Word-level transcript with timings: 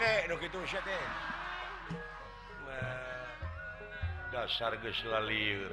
teh 0.00 0.24
Indonesia 0.24 0.80
dasar 4.32 4.72
geslalir 4.80 5.68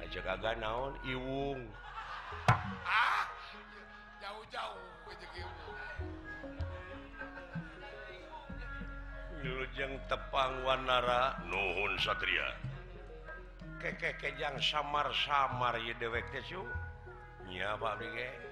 aja 0.00 0.20
agak 0.24 0.56
naon 0.64 0.96
Iwung 1.04 1.60
ah, 2.88 3.28
jauh-jauh 4.24 4.80
Lujeng 9.44 10.00
tepang 10.08 10.64
Wanara 10.64 11.36
Nuhun 11.52 12.00
Satria. 12.00 12.56
Kekekejang 13.76 14.56
samar-samar 14.56 15.76
ye 15.84 15.92
dewek 16.00 16.24
tesu 16.32 16.64
ஞாபகம் 17.58 18.43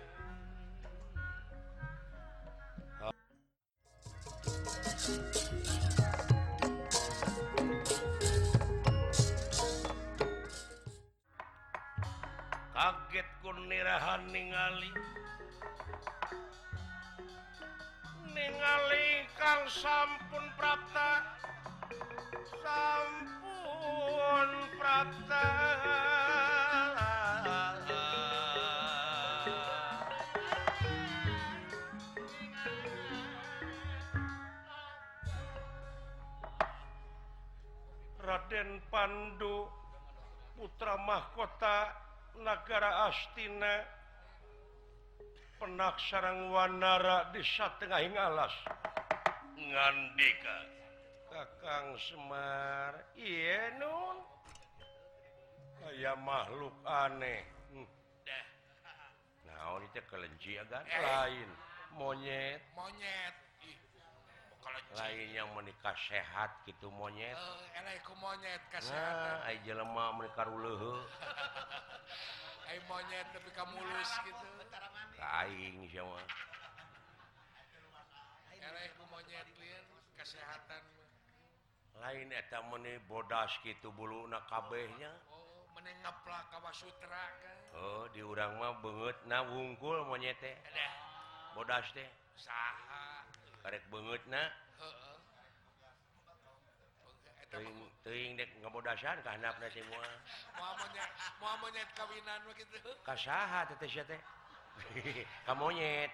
mahkota 41.00 41.92
negara 42.40 43.08
Astina 43.08 43.84
penak 45.62 45.96
sarang 46.10 46.50
Wanara 46.50 47.30
di 47.30 47.42
satengahing 47.44 48.18
alas. 48.18 48.50
Ngandika. 49.54 50.58
Kakang 51.32 51.96
Semar 51.96 52.92
iya 53.16 53.72
nun? 53.80 54.20
Kayak 55.80 56.20
makhluk 56.20 56.76
aneh. 56.84 57.40
Hmm. 57.72 57.88
nah 59.48 59.80
ini 59.80 60.00
kelenci 60.04 60.60
agak 60.60 60.84
eh. 60.84 61.00
lain. 61.00 61.48
Monyet. 61.96 62.60
Monyet. 62.76 63.51
lain 64.92 65.28
yang 65.32 65.48
menikah 65.56 65.96
sehat 66.08 66.50
gitu 66.68 66.90
monyet. 66.92 67.34
Uh, 67.34 68.14
monyet 68.20 68.60
nah, 68.92 69.48
jelema 69.64 70.12
menikah 70.14 70.46
Ai 72.72 72.80
monyet 72.88 73.26
tapi 73.32 73.50
kamu 73.52 73.76
mulus 73.76 74.12
gitu. 74.24 74.46
Lain 75.20 75.74
ku 78.96 79.04
monyet 79.10 79.48
lian 79.58 79.84
kesehatan. 80.16 80.82
Lain 82.00 82.32
eta 82.32 82.64
meni 82.72 82.96
bodas 83.04 83.52
gitu 83.66 83.92
bulu 83.92 84.24
na 84.30 84.40
kabehnya. 84.48 85.12
Oh, 85.28 85.68
menengaplak 85.76 86.48
kawas 86.48 86.80
sutra 86.80 87.24
kan 87.42 87.62
oh 87.72 88.04
diurang 88.12 88.60
mah 88.60 88.76
banget 88.84 89.16
na 89.28 89.44
wungkul 89.44 90.04
monyet 90.08 90.36
teh. 90.40 90.56
Bodas 91.56 91.88
teh. 91.92 92.08
Saha. 92.36 93.21
karek 93.62 93.84
banget 93.90 94.22
nah 94.26 94.50
dasar 98.82 99.14
semua 99.70 100.04
kamuyet 105.46 106.10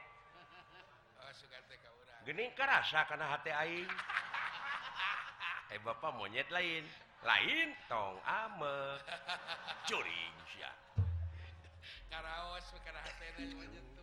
Gening 2.29 2.53
kerasa 2.53 3.09
karena 3.09 3.27
hati 3.33 3.49
aing. 3.49 3.89
Eh 5.73 5.81
Bapak 5.85 6.17
monyet 6.17 6.49
lain. 6.53 6.85
Lain 7.25 7.69
tong 7.89 8.21
ame. 8.25 9.01
Curing 9.89 10.35
sia. 10.53 10.73
Karaos 12.13 12.69
karena 12.85 13.01
hati 13.05 13.53
monyet 13.57 13.98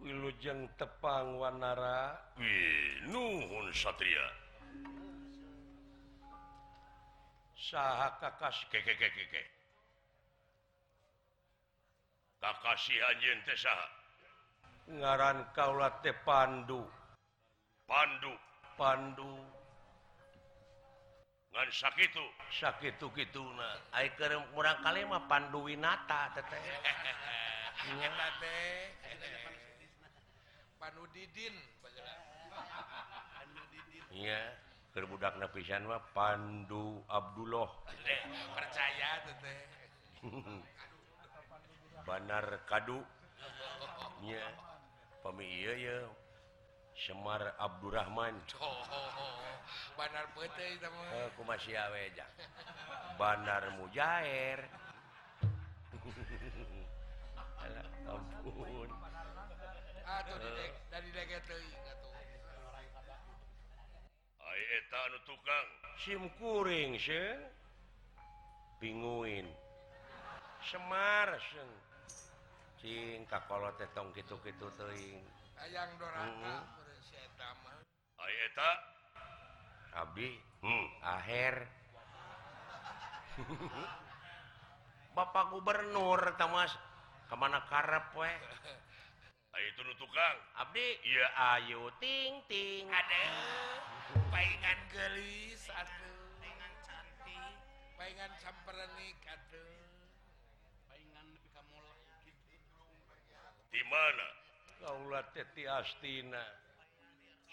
Wilujeng 0.00 0.68
tepang 0.76 1.40
Wanara. 1.40 2.16
Nuhun 3.08 3.72
Satria. 3.72 4.28
Saha 7.56 8.12
kakas 8.20 8.68
kakasihan 12.36 13.16
ngaran 14.86 15.42
kaula 15.50 15.90
teh 16.04 16.14
Pandu. 16.22 16.86
Pandu. 17.90 18.32
Pandu. 18.78 19.34
Ngan 21.56 21.72
sakit 21.72 22.12
sakit 22.52 23.00
gitu 23.00 23.42
nah 23.56 23.80
keur 24.20 24.36
kurang 24.52 24.76
kali 24.84 25.08
mah 25.08 25.24
Pandu 25.24 25.64
Winata 25.64 26.28
teteh 26.36 26.60
Panudidin 30.86 31.50
iya 34.14 34.54
budakna 34.94 35.50
pisan 35.50 35.82
mah 35.82 35.98
Pandu 36.14 37.02
Abdullah. 37.10 37.66
Eh, 38.06 38.22
percaya 38.54 39.18
teteh 39.26 39.66
Banar 42.06 42.62
kadu. 42.70 43.02
Nya 44.22 44.46
pemi 45.26 45.58
iya 45.58 45.74
ya 45.74 45.98
Semar 47.02 47.58
Abdurrahman. 47.58 48.38
Oh, 48.62 48.78
oh, 48.86 49.10
oh. 49.26 49.34
Banar 49.98 50.30
putih 50.38 50.78
itu 50.78 50.86
mah. 50.86 51.18
Eh, 51.18 51.34
Aku 51.34 51.42
masih 51.42 51.74
awe 51.74 52.00
aja 52.14 52.30
Banar 53.18 53.74
Mujair. 53.74 54.62
Ampun. 58.06 59.05
Ayetan 64.46 65.12
tukang. 65.26 65.66
SIMkuring 66.06 66.94
pinguin. 68.78 69.46
Semar 70.62 71.34
singka 72.78 73.42
kalau 73.50 73.70
tetong 73.74 74.14
gitu-gitu 74.14 74.70
teing 74.78 75.22
ayaang 75.56 75.90
Ayeta 78.16 78.70
Abi? 79.96 80.28
Hmm. 80.60 80.86
akhir 81.04 81.54
Bapak 85.16 85.44
Gubernur 85.52 86.20
Tamas 86.36 86.72
kemana 87.30 87.64
karep 87.68 88.06
weh 88.18 88.36
Ah, 89.56 89.64
itu 89.64 89.80
tukang. 89.96 90.36
Abdi. 90.60 91.00
Ya 91.00 91.32
Ayu 91.56 91.88
ting 91.96 92.44
ting. 92.44 92.84
Ada 92.92 93.24
pengen 94.28 94.78
gelis 94.92 95.64
aduh. 95.72 96.28
Paingan 96.44 96.72
cantik. 96.84 97.56
Pengen 97.96 98.32
samperenik 98.36 99.16
aduh. 99.24 99.96
Pengen 100.92 101.40
lebih 101.40 101.48
kamu 101.56 101.80
di 103.72 103.82
mana? 103.88 104.28
Kaulah 104.84 105.24
teti 105.32 105.64
astina. 105.64 106.44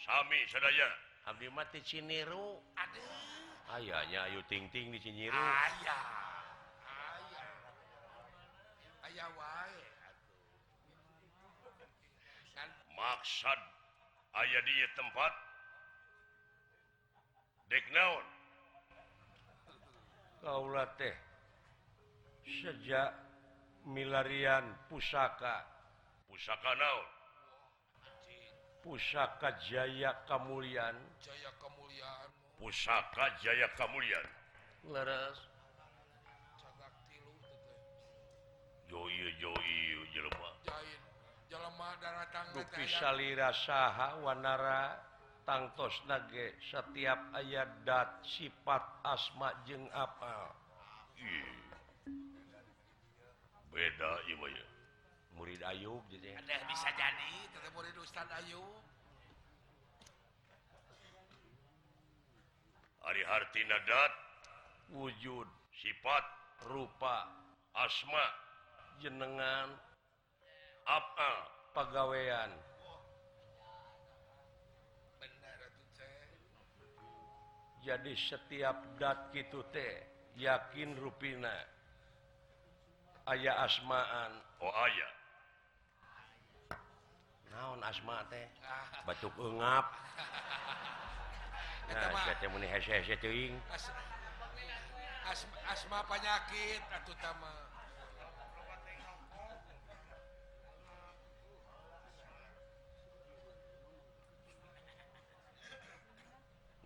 Sami 0.04 0.44
sadaya. 0.52 0.92
Abdi 1.32 1.48
mati 1.56 1.80
ciniru. 1.88 2.60
Aduh. 2.84 3.80
Ayahnya 3.80 4.28
Ayu 4.28 4.44
ting 4.52 4.68
ting 4.76 4.92
di 4.92 5.00
ciniru. 5.00 5.40
Ayah. 5.40 6.04
Ayah. 6.84 7.48
Ayah 9.08 9.28
wah 9.40 9.53
maksad 13.04 13.60
aya 14.32 14.60
di 14.64 14.76
tempat. 14.96 15.34
Deknaun 17.68 18.28
kaula 20.40 20.88
teh 20.96 21.16
sejak 22.64 23.12
milarian 23.88 24.64
pusaka. 24.88 25.68
Pusaka 26.28 26.72
naon? 26.80 27.08
Pusaka 28.84 29.56
Jaya 29.64 30.12
Kamulian 30.28 30.98
Jaya 31.24 31.52
Kamulian 31.56 32.28
pusaka 32.60 33.32
Jaya 33.40 33.72
Kamulian 33.80 34.28
leres 34.92 35.40
joi 38.92 39.32
joi 39.40 39.78
jelema. 40.12 40.52
Jain. 40.68 41.03
Salirasaha 43.00 44.22
Wanara 44.26 44.98
tangtos 45.44 45.94
nage 46.08 46.58
setiap 46.72 47.20
ayat 47.36 47.70
dat 47.84 48.24
sifat 48.26 48.84
asma 49.04 49.52
jeung 49.68 49.86
apa? 49.92 50.56
Beda 53.74 54.12
ibunya 54.30 54.66
murid 55.38 55.62
Ayub 55.66 56.02
jadi. 56.10 56.38
Ada 56.38 56.58
bisa 56.70 56.90
jadi 56.94 57.34
murid 57.74 57.96
Ustaz 57.98 58.30
Ayub. 58.44 58.82
Ari 63.04 63.24
hartina 63.28 63.78
dat 63.84 64.14
wujud 64.96 65.48
sifat 65.76 66.26
rupa 66.72 67.28
asma 67.76 68.26
jenengan 69.04 69.76
apa? 70.86 71.32
Pegawaian 71.74 72.52
jadi 77.84 78.16
setiap 78.16 78.80
dat 78.96 79.28
gitu 79.36 79.60
teh 79.76 80.08
yakin 80.40 80.96
ruina 80.96 81.52
ayaah 83.28 83.68
asmaan. 83.68 84.32
Oh 84.64 84.72
aya. 84.72 85.10
Naon 87.52 87.84
asma 87.84 88.24
teh? 88.32 88.48
Ah. 88.64 89.04
Batuk 89.04 89.36
ngap 89.36 89.86
nah, 91.92 92.16
asma, 95.28 95.60
asma 95.70 96.00
penyakit 96.08 96.82
atau 96.88 97.12
utama 97.14 97.73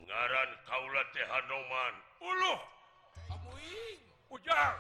ngaran 0.08 0.50
Kaula 0.64 1.04
Tehadoman 1.12 1.94
puluh 2.16 2.60
ujang! 4.32 4.78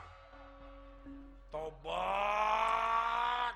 Tobat! 1.51 3.55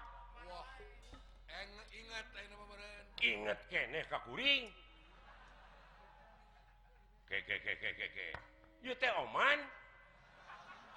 Inget 3.21 3.57
ieu 8.81 8.97
teh 8.97 9.13
Oman? 9.13 9.59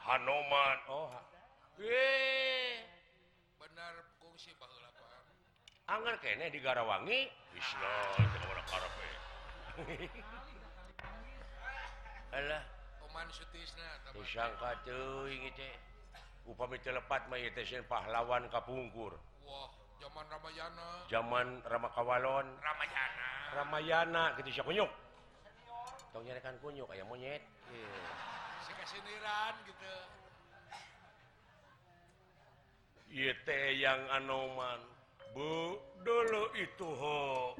Hanoman 0.04 0.76
Oh 0.88 1.12
bener 3.60 3.94
pan 4.58 4.70
Angger 5.84 6.16
kene 6.24 6.48
di 6.48 6.64
Garawangi? 6.64 7.28
Islam 7.54 8.24
upat 16.44 17.22
eh, 17.30 17.82
pahlawan 17.86 18.50
Kapungkur. 18.50 19.14
Wah 19.46 19.70
zaman 20.02 20.24
Ramayana. 20.28 20.88
Zaman 21.08 21.46
Ramakawalon. 21.64 22.46
Ramayana. 22.58 23.30
Ramayana 23.54 24.22
gitu 24.42 24.50
siapa 24.60 24.68
kunyuk. 24.68 24.90
Tong 26.10 26.22
nyarekan 26.26 26.58
kunyuk 26.58 26.90
kayak 26.90 27.06
monyet. 27.06 27.42
Si 28.66 28.72
siniran 28.84 29.54
gitu. 29.64 29.94
Teh 33.46 33.78
yang 33.78 34.02
anoman 34.10 34.82
Bu 35.34 35.78
dulu 36.02 36.50
itu 36.58 36.86
ho. 36.86 37.54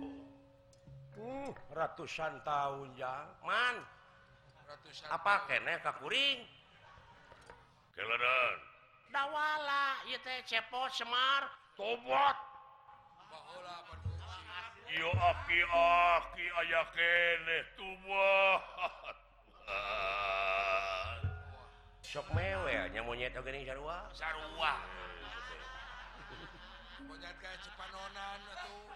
Uh, 1.15 1.51
ratusan 1.71 2.43
tahun 2.43 2.91
ya 2.99 3.23
man 3.47 3.79
apa 5.11 5.35
kene 5.47 5.79
kakuring? 5.83 6.47
Keleran 7.95 8.59
dawala 9.15 10.03
ieu 10.11 10.19
teh 10.19 10.43
cepot 10.43 10.91
semar. 10.91 11.47
Tobat 11.79 12.35
Yo 14.95 15.11
aki 15.11 15.59
aki 15.67 16.47
aya 16.55 16.87
kene 16.95 17.59
tubuh 17.75 18.55
sok 22.11 22.31
mewel 22.31 22.87
nya 22.95 23.03
monyet 23.03 23.35
oge 23.35 23.51
ning 23.51 23.67
sarua? 23.67 24.07
Sarua. 24.15 24.79
Monyet 27.11 27.35
ka 27.43 27.51
cepanonan 27.59 28.39
atuh. 28.55 28.87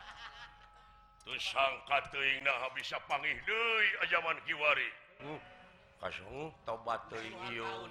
Teu 1.26 1.35
sangka 1.35 1.99
teuing 2.15 2.47
nah 2.47 2.70
bisa 2.79 3.03
pangih 3.11 3.35
deui 3.43 3.87
ajaman 4.06 4.38
kiwari. 4.47 4.87
Hmm. 5.19 5.57
kasung 5.98 6.54
tobat 6.62 7.10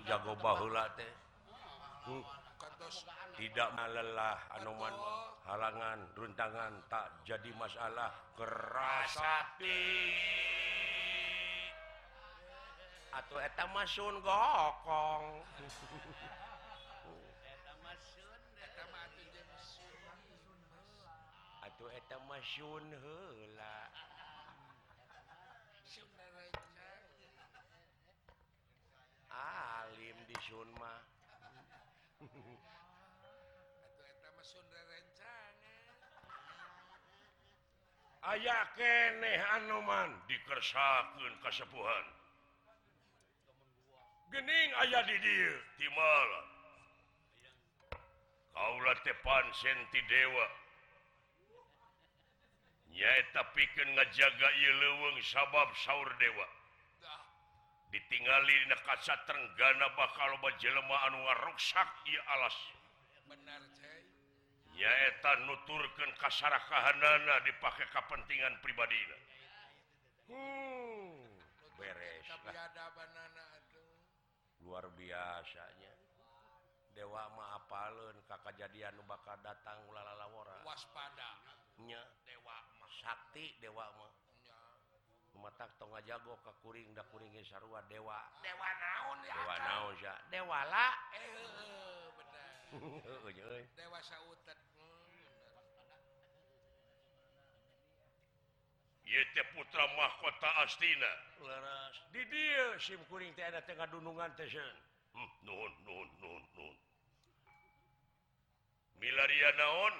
jagobahulah 0.07 0.87
teh. 0.95 1.11
Hmm. 2.07 2.23
tidak 3.35 3.67
malelah 3.75 4.39
anuman 4.55 4.95
halangan 5.43 5.99
runtangan 6.15 6.71
tak 6.87 7.11
jadi 7.27 7.51
masalah. 7.59 8.15
Kerasati 8.39 9.83
atau 13.17 13.37
eta 13.41 13.65
masun 13.73 14.21
gokong. 14.21 15.25
Atau 21.65 21.87
eta 21.89 22.17
masun 22.29 22.83
heula. 22.93 23.86
sun 30.47 30.69
mah 30.79 31.03
aya 38.27 38.59
keeh 38.75 39.43
Anoman 39.59 40.11
dikersakeun 40.27 41.33
kasepuhan. 41.43 42.05
Gening 44.31 44.69
ayah 44.83 45.03
didir 45.07 45.55
di 45.79 45.87
Kaula 48.57 48.93
teh 48.99 49.13
tepan 49.13 49.45
senti 49.53 50.01
dewa. 50.09 50.47
Nyaeta 52.89 53.43
pikeun 53.53 53.89
ngajaga 53.95 54.49
leweng 54.81 55.17
sabab 55.21 55.69
saur 55.85 56.09
dewa. 56.17 56.56
ditinggali 57.91 58.55
kaca 58.83 59.15
Tenggana 59.27 59.87
bakal 59.95 60.35
jelema 60.59 60.97
anu 61.07 61.17
ngaruksak 61.23 61.89
ia 62.11 62.21
alas. 62.37 62.57
Nyaeta 64.77 65.31
nuturkan 65.49 66.11
kasar 66.21 66.53
kahanana 66.69 67.41
dipakai 67.49 67.89
kepentingan 67.89 68.61
pribadi 68.61 68.99
hmm, 70.29 71.17
beres. 71.81 72.27
Luar 74.61 74.85
biasanya. 74.93 75.93
Dewa 76.93 77.29
maafalun 77.33 78.17
kakajadian 78.25 78.97
bakal 79.05 79.37
datang 79.41 79.77
ulala 79.89 80.17
waspadanya 80.65 82.01
dewa 82.25 82.57
Sakti 82.89 83.53
dewa 83.61 83.85
mah. 84.01 84.26
jago 86.07 86.39
kuring 86.63 86.95
dakuring 86.95 87.35
sarua 87.43 87.83
dewa 87.91 88.15
dewa 88.39 88.69
naon 88.79 89.19
ya 89.27 89.35
dewa 89.35 89.55
naon 89.59 89.95
ya 89.99 90.13
dewa 90.31 90.59
la 90.71 90.87
eh, 91.11 91.19
eh, 91.19 91.51
eh 93.03 93.19
bener 93.27 93.67
dewa 93.79 93.99
sautet 93.99 94.59
hmm, 94.79 95.07
Ieu 99.07 99.23
teh 99.31 99.43
putra 99.55 99.87
mahkota 99.95 100.49
astina. 100.67 101.11
Leres. 101.39 101.95
Di 102.11 102.27
dieu 102.27 102.75
sim 102.75 102.99
kuring 103.07 103.31
teh 103.39 103.47
ada 103.47 103.63
tengah 103.63 103.87
dunungan 103.87 104.35
teh 104.35 104.43
seun. 104.51 104.77
Hmm, 105.15 105.31
nuhun 105.47 105.71
nuhun 105.87 106.09
nuhun 106.19 106.43
nuhun. 106.59 106.77
Milaria 108.99 109.51
naon? 109.55 109.95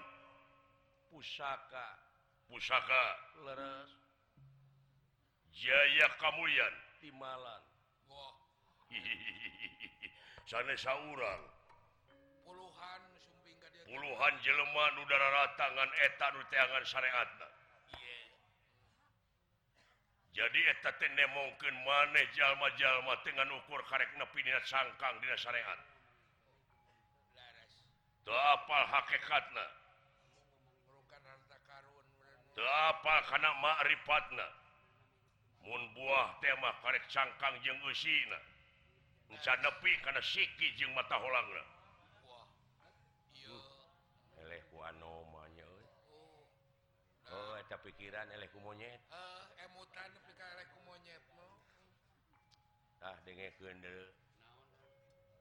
Pusaka. 1.07 1.87
Pusaka. 2.51 3.03
Leres. 3.47 4.06
Jaya 5.57 6.07
Kamuyan. 6.21 6.73
Saurang. 10.77 11.43
puluhan 12.47 13.01
sumping 13.19 13.57
ka 13.59 13.67
orang 13.67 13.83
puluhan 13.83 13.91
puluhan 13.91 14.33
jeleman 14.45 14.93
udara 15.03 15.27
ratangan 15.43 15.89
etan 16.07 16.35
teangan 16.47 16.83
syariat 16.87 17.29
yeah. 17.99 18.23
jadi 20.31 20.59
eta 20.71 20.95
tende 20.95 21.25
mungkin 21.35 21.75
maneh 21.83 22.23
jalma-jalma 22.31 23.19
dengan 23.27 23.51
ukur 23.59 23.83
karek 23.91 24.07
nepi 24.15 24.39
dina 24.39 24.63
sangkang 24.63 25.19
dina 25.19 25.35
syariat 25.35 25.79
tak 28.27 28.43
apal 28.59 28.83
hakikatna. 28.91 29.65
Tak 32.59 32.71
apal 32.91 33.19
karena 33.31 33.55
ma'rifatna 33.63 34.47
buah 35.67 36.39
tema 36.39 36.71
karek 36.79 37.03
cangkang 37.12 37.55
jeng 37.59 37.75
nepi 39.59 39.91
karena 40.03 40.24
siki 40.24 40.71
jeng 40.79 40.95
mata 40.95 41.19
holang 41.19 41.47
hmm. 41.51 41.67
Oh, 47.27 47.59
eta 47.59 47.75
pikiran 47.83 48.31
eleh 48.31 48.47
ku 48.55 48.63
monyet. 48.63 49.03
Uh, 49.12 49.43
emutan 49.67 50.07
eleh 50.55 50.67
ku 50.71 50.79
monyet 50.88 51.24
no. 51.36 51.59
Tah 53.03 53.12
ah, 53.12 53.17
dengekeun 53.27 53.83
deui. 53.83 54.07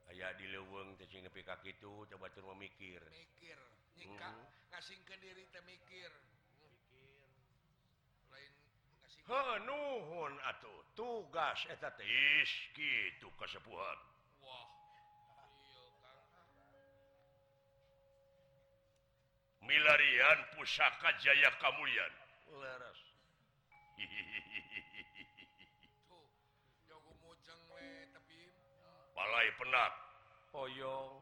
Aya 0.07 0.35
di 0.39 0.47
leuweung 0.51 0.95
teh 0.99 1.07
sing 1.07 1.23
nepi 1.23 1.43
ka 1.47 1.59
kitu 1.63 2.07
coba 2.11 2.27
batur 2.27 2.43
memikir. 2.55 2.99
Mikir. 3.11 3.59
Nyika 3.99 4.29
-hmm. 4.35 4.71
ngasingkeun 4.71 5.19
diri 5.19 5.43
teh 5.51 5.63
mikir. 5.63 6.11
nuhun 9.27 10.33
atuh 10.47 10.79
tugas 10.95 11.59
eta 11.67 11.91
teis 11.91 12.51
kitu 12.71 13.27
kasepuhan 13.35 13.99
Wah. 14.39 14.67
Milarian 19.67 20.39
pusaka 20.55 21.11
Jaya 21.19 21.51
Kamulian. 21.59 22.13
Leres. 22.55 22.99
Palai 29.11 29.47
penak. 29.59 29.93
Hoyong. 30.55 31.19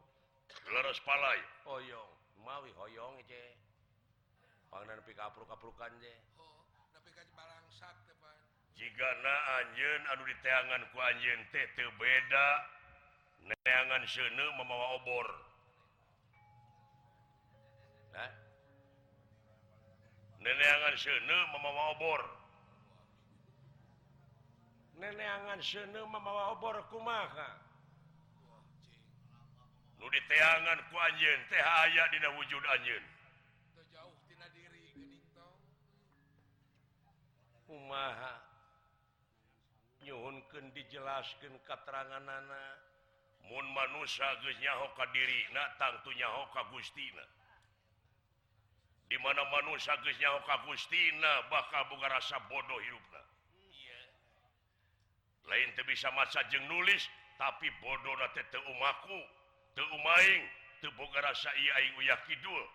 Leres 0.69 0.99
palai. 1.01 1.41
Hoyong. 1.65 2.11
Mawi 2.45 2.69
hoyong 2.77 3.17
je. 3.25 3.57
ka 4.69 5.01
pikapruk-kaprukan 5.09 5.97
je. 5.97 6.13
jika 8.75 9.09
diteangan 10.25 10.81
Aduh 10.93 10.97
anjeun 10.99 11.41
teh 11.51 11.65
teu 11.75 11.91
beda. 11.99 12.47
Neangan 13.45 14.01
seuneu 14.09 14.49
mamawa 14.57 14.97
obor. 14.97 15.27
Nah. 18.15 18.31
neneangan 20.41 20.93
seuneu 20.97 21.41
mamawa 21.53 21.83
obor. 21.97 22.21
Neneangan 25.01 25.59
seuneu 25.61 26.05
mamawa 26.07 26.57
obor 26.57 26.77
kumaha? 26.89 27.49
Nu 29.99 30.05
diteangan 30.09 30.79
ku 30.89 30.95
anjeun 30.97 31.41
teh 31.49 31.61
aya 31.61 32.03
dina 32.13 32.29
wujud 32.37 32.63
anjeun. 32.77 33.05
Umaha 37.65 38.33
nyhunkan 40.05 40.69
dijelaskan 40.77 41.57
keterangan 41.65 42.21
nana 42.21 42.63
dirina 45.09 45.63
tangtu 45.81 46.13
diri 46.13 46.45
ka 46.53 46.61
Gustina. 46.69 47.25
Dimana 49.09 49.41
ka 50.45 50.65
Gustina 50.65 51.49
bakal 51.49 51.89
buka 51.89 52.09
rasa 52.09 52.37
bodoh 52.49 52.81
hidupnya 52.81 53.25
lain 55.45 55.69
teu 55.77 55.85
bisa 55.85 56.09
masa 56.13 56.41
jeng 56.49 56.65
nulis 56.65 57.05
tapi 57.37 57.69
bodoh 57.81 58.13
teu 59.75 59.85
Umaing 59.93 60.43
rasa 61.21 61.51
Kidul. 62.25 62.65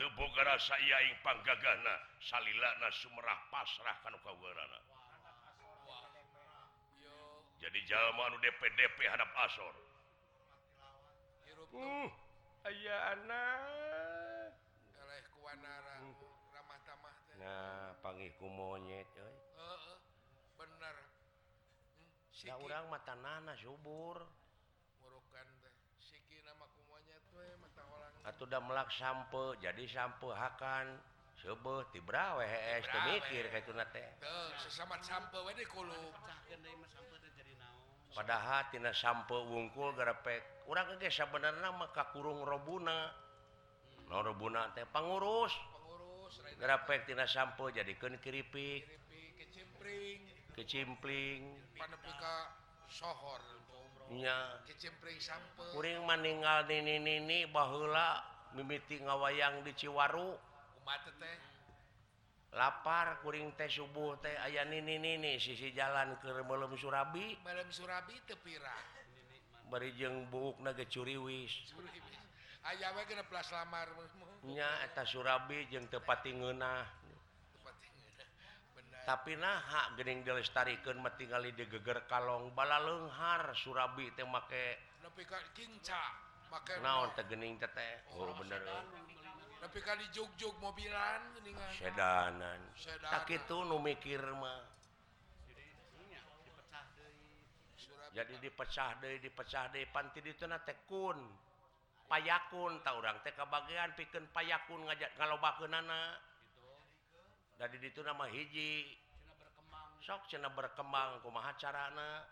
teboga 0.00 0.40
rasa 0.48 0.80
aing 0.80 1.20
panggagana 1.20 1.94
salilana 2.24 2.88
Sumerah 3.04 3.36
pasrah 3.52 4.00
kan 4.00 4.16
kau 4.24 4.32
jadi 7.60 7.78
jalma 7.84 8.24
jalman 8.24 8.40
DPDP 8.40 9.04
hadap 9.12 9.28
asor. 9.44 9.76
Uh, 11.76 12.08
aya 12.64 12.96
anak 13.14 14.56
hmm. 16.02 16.16
nah 17.38 17.94
panggih 18.00 18.32
ku 18.40 18.48
monyet 18.48 19.06
uh, 19.20 19.28
uh, 19.60 20.00
bener. 20.56 20.96
Hmm, 22.48 22.64
orang 22.64 22.88
mata 22.88 23.14
nana 23.20 23.52
subur. 23.60 24.24
atau 28.24 28.44
udah 28.44 28.60
melak 28.60 28.92
sampe 28.92 29.56
jadi 29.64 29.84
sampe 29.88 30.28
akan 30.28 31.00
sebe 31.40 31.76
tibrawe 31.96 32.44
mikir 33.08 33.48
padahal 38.10 38.68
tina 38.68 38.92
sampe 38.92 39.32
wungkul 39.32 39.96
garapek 39.96 40.44
kurang 40.68 40.86
ke 41.00 41.08
bener 41.08 41.54
maka 41.74 42.12
kurung 42.12 42.44
robuna. 42.44 43.10
No 44.10 44.20
robuna 44.20 44.68
teh? 44.74 44.84
Pengurus 44.90 45.54
garapek 46.60 47.08
tina 47.08 47.24
sampe 47.24 47.72
jadi 47.72 47.96
ken 47.96 48.20
keripik 48.20 48.84
kecimpling. 49.38 50.20
Kecimpling 50.52 51.40
sohor 52.90 53.38
kuring 55.70 56.02
meninggal 56.02 56.66
ini 56.66 57.46
bahula 57.46 58.18
mimiti 58.58 58.98
ngawayang 58.98 59.62
di 59.62 59.72
Ciwaru. 59.78 60.34
Lapar 62.50 63.22
kuring 63.22 63.54
teh 63.54 63.70
subuh 63.70 64.18
teh 64.18 64.34
aya 64.34 64.66
nini 64.66 64.98
nini 64.98 65.38
sisi 65.38 65.70
jalan 65.70 66.18
ke 66.18 66.34
belum 66.42 66.74
Surabi. 66.74 67.38
Malam 67.46 67.70
Surabi 67.70 68.18
tepira 68.26 68.74
jeung 69.94 70.26
buuk 70.34 70.58
naga 70.58 70.82
curiwis 70.82 71.70
ayawa 72.66 73.06
kena 73.06 73.22
pelas 73.30 73.46
lamarnya 73.54 74.66
eta 74.82 75.06
Surabi 75.06 75.70
jeung 75.70 75.86
tepati 75.86 76.34
ngeunah. 76.34 76.99
tapi 79.10 79.34
naha 79.34 79.90
Gening 79.98 80.22
dilestarikan 80.22 81.02
di 81.18 81.26
digeger 81.50 82.06
Kalong 82.06 82.54
bala 82.54 82.78
lenghar. 82.78 83.50
Surabi 83.58 84.06
teh 84.14 84.22
make 84.22 84.78
kinca 85.50 86.14
make 86.46 86.78
naon 86.78 87.10
tegening 87.18 87.58
teh 87.58 88.06
oh, 88.14 88.30
oh 88.30 88.34
bener. 88.38 88.62
tapi 89.58 89.82
kali 89.82 90.06
jog-jog 90.14 90.54
mobilan 90.62 91.20
sedanan. 91.74 92.62
Tak 93.10 93.26
itu 93.28 93.56
nu 93.66 93.82
mikir 93.82 94.22
mah. 94.38 94.62
Jadi 98.14 98.34
dipecah 98.38 98.90
deh 99.02 99.18
dipecah 99.18 99.74
deh 99.74 99.90
panti 99.90 100.22
itu 100.22 100.46
na 100.46 100.62
tekun 100.62 101.18
payakun 102.06 102.78
tau 102.82 102.98
orang 103.02 103.22
teh 103.26 103.34
kebagian 103.34 103.94
pikeun 103.94 104.26
payakun 104.34 104.86
ngajak 104.86 105.14
kalau 105.14 105.38
tadi 107.60 107.76
itu 107.84 108.00
nama 108.00 108.24
hiji. 108.32 108.88
Sok 110.00 110.32
cena 110.32 110.48
berkembang 110.48 111.20
kumaha 111.20 111.52
carana? 111.60 112.24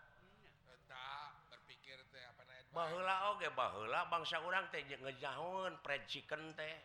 Berpikir 1.53 2.01
teh 2.09 2.25
apa 2.25 2.41
bahula 2.73 3.33
oge 3.33 3.49
bahula 3.53 4.09
bangsa 4.09 4.41
orang 4.41 4.65
teh 4.73 4.81
ngejahun 4.81 5.77
fried 5.85 6.09
chicken 6.09 6.57
teh. 6.57 6.75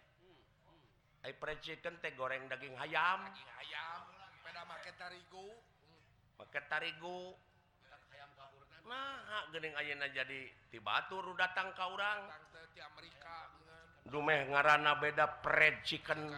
Ai 1.25 1.33
ay 1.33 1.41
fried 1.41 1.65
chicken 1.65 1.97
teh 2.05 2.13
goreng 2.13 2.45
daging 2.53 2.77
hayam. 2.77 3.25
Daging 3.33 3.53
ayam 3.65 4.01
pada 4.45 4.69
make 4.69 4.93
tarigu. 5.01 5.49
Make 6.37 6.61
tarigu. 6.69 7.33
Nah 8.85 9.49
gening 9.57 9.73
ayeuna 9.73 10.13
jadi 10.13 10.53
ti 10.69 10.77
batur 10.85 11.33
datang 11.41 11.73
ka 11.73 11.89
urang. 11.89 12.29
Amerika 12.75 13.49
dumeh 14.05 14.53
ngaranna 14.53 15.01
beda 15.01 15.41
fried 15.41 15.81
chicken. 15.89 16.29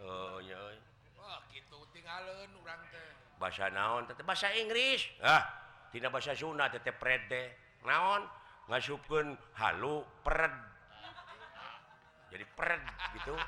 Oh, 0.00 0.40
oh, 0.40 0.72
bahasa 3.40 3.72
naon? 3.72 4.04
Bahasa 4.24 4.48
Inggris. 4.56 5.04
Ah, 5.20 5.44
tidak 5.92 6.12
bahasa 6.12 6.34
Sunnah 6.36 6.68
naon? 7.84 8.28
Ngasupkeun 8.68 9.38
halu 9.58 10.04
pred. 10.22 10.52
Jadi 12.30 12.44
pred 12.54 12.80
gitu. 13.18 13.34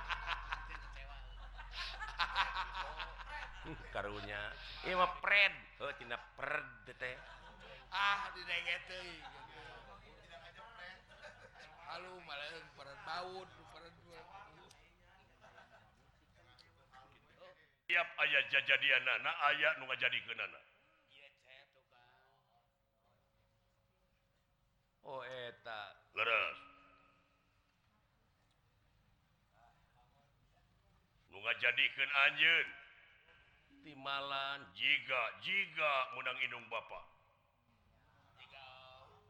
Karunya. 3.94 4.50
Ini 4.82 4.98
mah 4.98 5.22
pred. 5.22 5.54
Oh 5.78 5.94
tina 5.94 6.18
pred 6.34 6.66
teh 6.98 7.14
ah 7.92 8.32
didenge 8.32 8.76
teuing 8.88 9.20
halu 11.92 12.12
malah 12.24 12.64
perd 12.72 12.96
baut 13.04 13.48
tiap 17.92 18.08
aya 18.24 18.40
jajadian 18.48 19.04
aya 19.04 19.32
ayat 19.52 19.72
nu 19.76 19.84
jadi 20.00 20.16
ke 20.24 20.32
nana. 20.32 20.60
Oh 25.04 25.20
eta. 25.20 25.82
Leres. 26.16 26.60
Nu 31.28 31.36
ngajadikeun 31.36 32.10
anjeun. 32.24 32.68
Timalan. 33.84 34.60
Jiga 34.72 35.22
jiga 35.44 35.92
menang 36.16 36.40
indung 36.48 36.64
bapak 36.72 37.04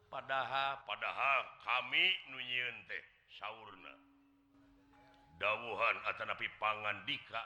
padahal. 0.07 0.78
Padahal 0.87 1.40
kami 1.66 2.07
nunyiun 2.31 2.76
teh 2.87 3.02
saurna. 3.42 3.95
Dawuhan 5.42 5.97
atanapi 6.14 6.47
pangan 6.62 7.02
dika 7.11 7.42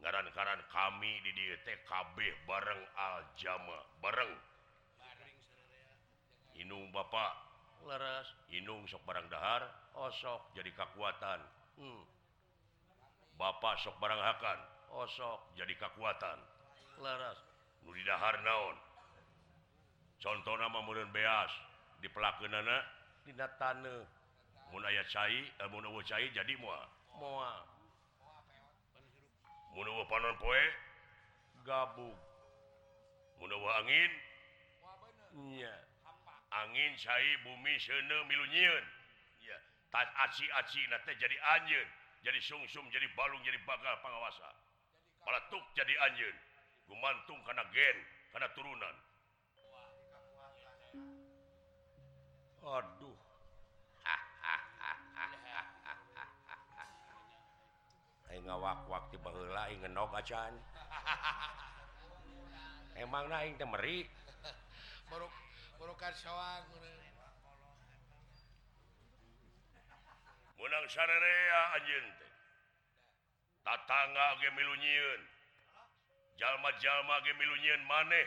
ngaran-karan 0.00 0.60
kami 0.68 1.12
di 1.24 1.30
DTKB 1.32 2.16
bareng 2.44 2.82
aljama. 2.96 3.78
Bareng. 4.00 4.32
Inung 6.56 6.88
Bapak. 6.92 7.44
Leras 7.86 8.26
Inung 8.50 8.88
sok 8.88 9.04
barang 9.06 9.28
dahar. 9.30 9.62
Oh, 9.96 10.12
osok 10.12 10.52
jadi 10.52 10.68
kekuatan 10.76 11.40
hmm. 11.80 12.02
Bapak 13.40 13.80
sok 13.80 13.96
barang 13.96 14.20
akan 14.20 14.58
osok 14.92 15.40
oh, 15.40 15.56
jadi 15.56 15.72
kekuatan 15.72 16.36
leras 17.00 17.40
nu 17.84 17.92
didahar 17.96 18.36
naon? 18.44 18.76
Contoh 20.20 20.56
nama 20.60 20.80
murun 20.84 21.08
beas. 21.12 21.52
Di 22.00 22.12
pelaku 22.12 22.44
nana 22.48 22.84
dina 23.24 23.48
tane 23.56 24.04
mun 24.68 24.84
aya 24.84 25.00
cai 25.08 25.48
eh, 25.48 25.68
mun 25.72 25.84
cai 26.04 26.28
jadi 26.36 26.54
mua, 26.60 26.84
moa 27.16 27.75
panon 30.08 30.36
poe 30.40 30.64
gabung 31.68 32.16
menwa 33.36 33.70
angin 33.84 34.12
Iya. 35.36 35.74
angin 36.48 36.96
cair 36.96 37.36
bumi 37.44 37.76
senenun 37.76 38.24
jadi 41.20 41.36
anjun 41.60 41.88
jadi 42.24 42.40
sungsum 42.40 42.88
jadi 42.88 43.04
balung 43.12 43.44
jadi 43.44 43.60
bagal 43.68 44.00
pangawasa. 44.00 44.48
palatuk 45.20 45.60
jadi 45.76 45.92
anjun 46.08 46.36
gumantung 46.88 47.40
karena 47.44 47.64
gen 47.74 47.96
karena 48.32 48.48
turunan 48.56 48.96
Aduh 52.66 53.15
ngawak-wak 58.46 59.10
tiba 59.10 59.26
baheula 59.26 59.66
aing 59.66 59.82
ngenok 59.82 60.14
acan. 60.14 60.54
Emangna 63.02 63.42
aing 63.42 63.58
teh 63.58 63.66
meri. 63.66 64.06
Buruk 65.10 65.34
burukan 65.76 66.14
sawang. 66.14 66.64
Munang 70.56 70.86
sararea 70.88 71.60
anjeun 71.76 72.06
teh. 72.22 72.32
Tatangga 73.66 74.26
ge 74.40 74.48
milu 74.54 74.74
nyieun. 74.78 75.22
Jalma-jalma 76.38 77.20
ge 77.26 77.32
milu 77.34 77.54
nyieun 77.60 77.82
maneh. 77.84 78.26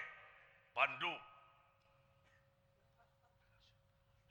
Pandu. 0.76 1.16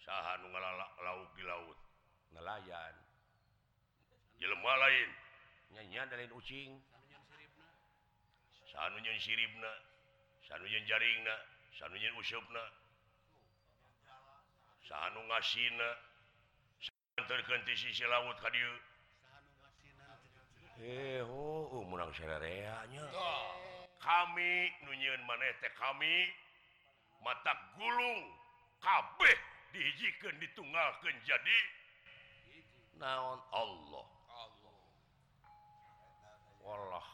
Saha 0.04 0.36
nu 0.44 0.52
ngalala 0.52 0.86
lauk 1.02 1.32
di 1.34 1.42
laut. 1.42 1.78
Nelayan. 2.36 2.94
Jelema 4.38 4.74
lain. 4.78 5.27
nyanyian 5.74 6.08
dari 6.08 6.28
ucing. 6.32 6.80
Sanunyan 8.68 9.18
siribna. 9.18 9.72
Sanunyan 10.46 10.84
jaringna. 10.86 11.36
Sanunyan 11.78 12.14
usupna 12.18 12.64
sanu 14.88 15.20
ngasina. 15.28 15.90
Terkenti 17.18 17.74
sisi 17.74 18.06
laut 18.06 18.38
kadieu 18.38 18.72
eh 20.78 21.18
oh 21.26 21.66
uh, 21.74 21.82
menang 21.90 22.14
serereanya 22.14 23.02
kami 23.98 24.70
nunyeun 24.86 25.18
maneh 25.26 25.50
teh 25.58 25.74
kami 25.74 26.30
mata 27.18 27.50
gulung 27.74 28.22
kabeh 28.78 29.36
dihijikeun 29.74 30.38
ditunggalkeun 30.38 31.16
jadi. 31.26 31.58
Naon 33.02 33.42
Allah. 33.50 34.06
Allah 36.68 37.04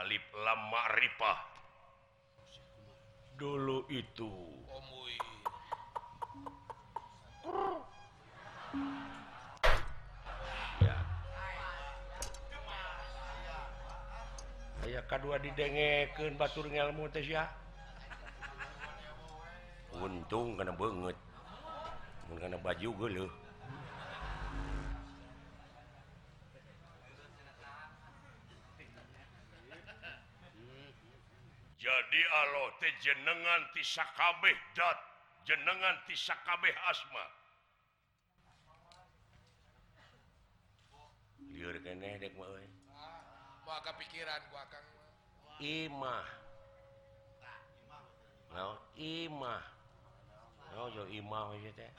Alif 0.00 0.24
lam 0.32 0.60
ma'rifah 0.72 1.38
dulu 3.40 3.88
itu 3.88 4.32
ya. 10.84 10.96
aya 14.84 15.00
kedua 15.08 15.40
didengekeun 15.40 16.36
Batur 16.36 16.68
ngelmu 16.68 17.08
teh 17.12 17.24
sia. 17.24 17.48
untung 20.00 20.56
kana 20.56 20.72
beungeut. 20.72 21.16
Mun 22.28 22.36
kana 22.40 22.56
baju 22.60 22.88
geuleuh. 22.96 23.49
teh 32.80 32.92
jenengan 33.04 33.68
tisakabeh 33.76 34.56
dat 34.72 34.98
jenengan 35.44 35.96
tisakabeh 36.08 36.74
asma. 36.88 37.24
Liur 41.52 41.76
keneh 41.84 42.16
dek 42.16 42.32
mah 42.40 42.48
we 42.56 42.64
mah 43.68 43.78
kepikiran 43.84 44.40
gua 44.50 44.64
kang 44.72 44.86
imah. 45.60 46.26
Naon? 48.50 48.78
Imah. 48.98 49.62
Naon 50.72 50.90
yo 50.96 51.04
imah 51.06 51.54
we 51.54 51.70
teh? 51.76 51.92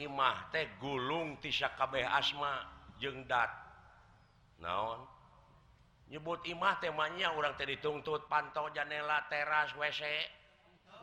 Imah 0.00 0.48
teh 0.54 0.64
gulung 0.80 1.36
ti 1.42 1.50
tisakabeh 1.50 2.06
asma 2.06 2.64
jeung 3.02 3.26
dat. 3.28 3.50
Naon? 4.62 5.15
nyebut 6.06 6.38
imah 6.46 6.78
temanya 6.78 7.34
orang 7.34 7.58
tadi 7.58 7.74
dituntut 7.74 8.30
pantau 8.30 8.70
janela 8.70 9.26
teras 9.26 9.74
WC 9.74 10.02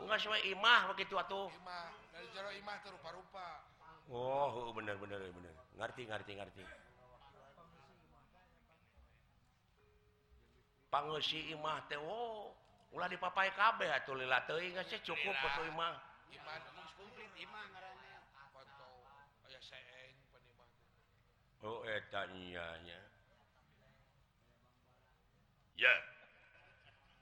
enggak 0.00 0.18
sesuai 0.20 0.42
imah 0.56 0.80
begitu 0.96 1.14
atuh. 1.20 1.52
Imah 1.52 1.92
dari 2.10 2.26
jero 2.32 2.50
imah 2.50 2.76
rupa-rupa. 2.88 3.46
Oh 4.08 4.72
bener 4.72 4.96
bener 4.96 5.20
bener. 5.20 5.54
Ngerti 5.76 6.02
ngerti 6.08 6.32
ngerti. 6.40 6.64
Pangeusi 10.88 11.52
imah 11.52 11.84
teh 11.90 12.00
oh 12.00 12.54
ulah 12.94 13.10
dipapai 13.10 13.50
kabeh 13.52 13.90
atuh 13.90 14.14
lila 14.16 14.40
teuing 14.48 14.72
geus 14.72 15.02
cukup 15.04 15.34
foto 15.36 15.68
imah. 15.68 15.94
Imah 16.32 16.56
komplit 16.96 17.30
imah 17.38 17.64
ngaranna 17.76 18.44
foto 18.56 18.88
aya 19.46 19.60
seeng 19.60 20.16
penimah 20.32 20.70
oh 21.60 21.84
eta 21.84 22.24
nya 22.32 22.66
nya. 22.82 23.13
ya 25.74 25.88
yeah. 25.88 25.98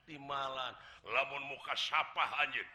timalan 0.06 0.74
lamun 1.06 1.42
muka 1.48 1.74
sapah 1.76 2.30
anjeun 2.44 2.68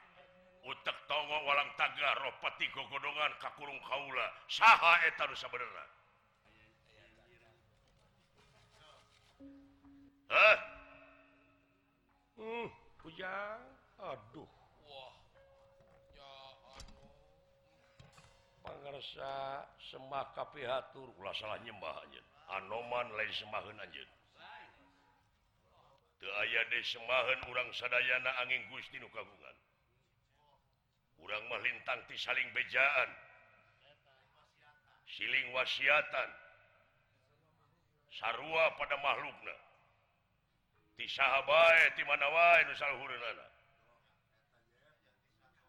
utak 0.67 0.97
tongo 1.07 1.37
walang 1.47 1.71
taga 1.79 2.11
ropati 2.19 2.67
gogodongan 2.75 3.31
kakurung 3.39 3.79
kaula 3.87 4.27
saha 4.51 5.05
eta 5.07 5.23
nu 5.27 5.35
sabenerna 5.35 5.85
Hah? 10.27 10.35
Uh, 10.35 10.59
hmm, 12.35 12.67
pujang. 12.99 13.63
Aduh. 13.95 14.43
Wah. 14.83 15.15
Ya 16.11 16.35
anu. 16.75 17.07
Pangarsa 18.59 19.63
sembah 19.87 20.35
kapihatur 20.35 21.15
ulah 21.15 21.31
salah 21.31 21.63
nyembah 21.63 22.03
anjeun. 22.03 22.27
Anoman 22.59 23.07
lain 23.15 23.31
sembaheun 23.39 23.79
anjeun. 23.79 24.16
aya 26.25 26.61
disemahan 26.73 27.41
urang 27.49 27.69
Sadayana 27.73 28.31
angin 28.41 28.65
Gusti 28.73 28.97
nu 28.97 29.09
kagungan. 29.13 29.57
Kurang 31.17 31.43
melintang 31.49 32.01
ti 32.09 32.17
saling 32.17 32.49
bejaan. 32.53 33.09
Siling 35.07 35.53
wasiatan. 35.53 36.29
Sarua 38.17 38.73
pada 38.81 38.97
makhlukna. 38.97 39.55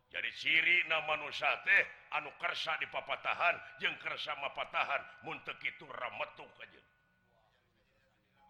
Jadi 0.08 0.30
ciri 0.40 0.88
nama 0.88 1.20
Nusa 1.20 1.52
teh 1.68 1.84
anukersa 2.16 2.80
di 2.80 2.88
papatahan 2.88 3.52
jengkersa 3.76 4.32
mapatahan 4.40 5.04
muntek 5.28 5.61
itu 5.68 5.84
rametuk 5.84 6.48
aja. 6.64 6.88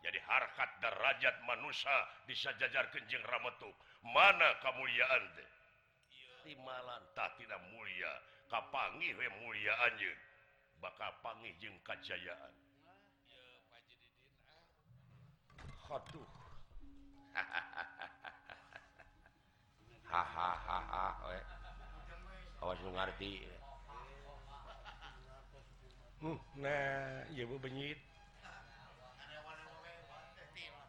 jadi 0.05 0.19
harkat 0.25 0.71
derajat 0.83 1.35
manusia 1.47 1.99
bisa 2.25 2.55
jajar 2.59 2.87
Kenjeng 2.95 3.23
Ramatu 3.27 3.71
mana 4.03 4.59
kemuliaan 4.63 5.23
teh 5.35 5.49
timalantah 6.47 7.31
tidak 7.37 7.61
mulia 7.75 8.13
kapangi 8.49 9.13
we 9.19 9.27
mulia 9.43 9.75
anjing 9.91 10.19
bakal 10.79 11.11
pangi 11.21 11.51
jeung 11.59 11.75
kajayaan 11.83 12.55
Aduh. 15.89 16.29
Ah. 17.33 17.49
Hahaha. 20.13 21.33
Awas 22.61 22.81
lu 22.85 22.91
ngerti. 22.93 23.49
Hmm, 26.19 26.37
nah, 26.61 27.25
ya 27.33 27.47
bu 27.47 27.57
benyit. 27.63 27.97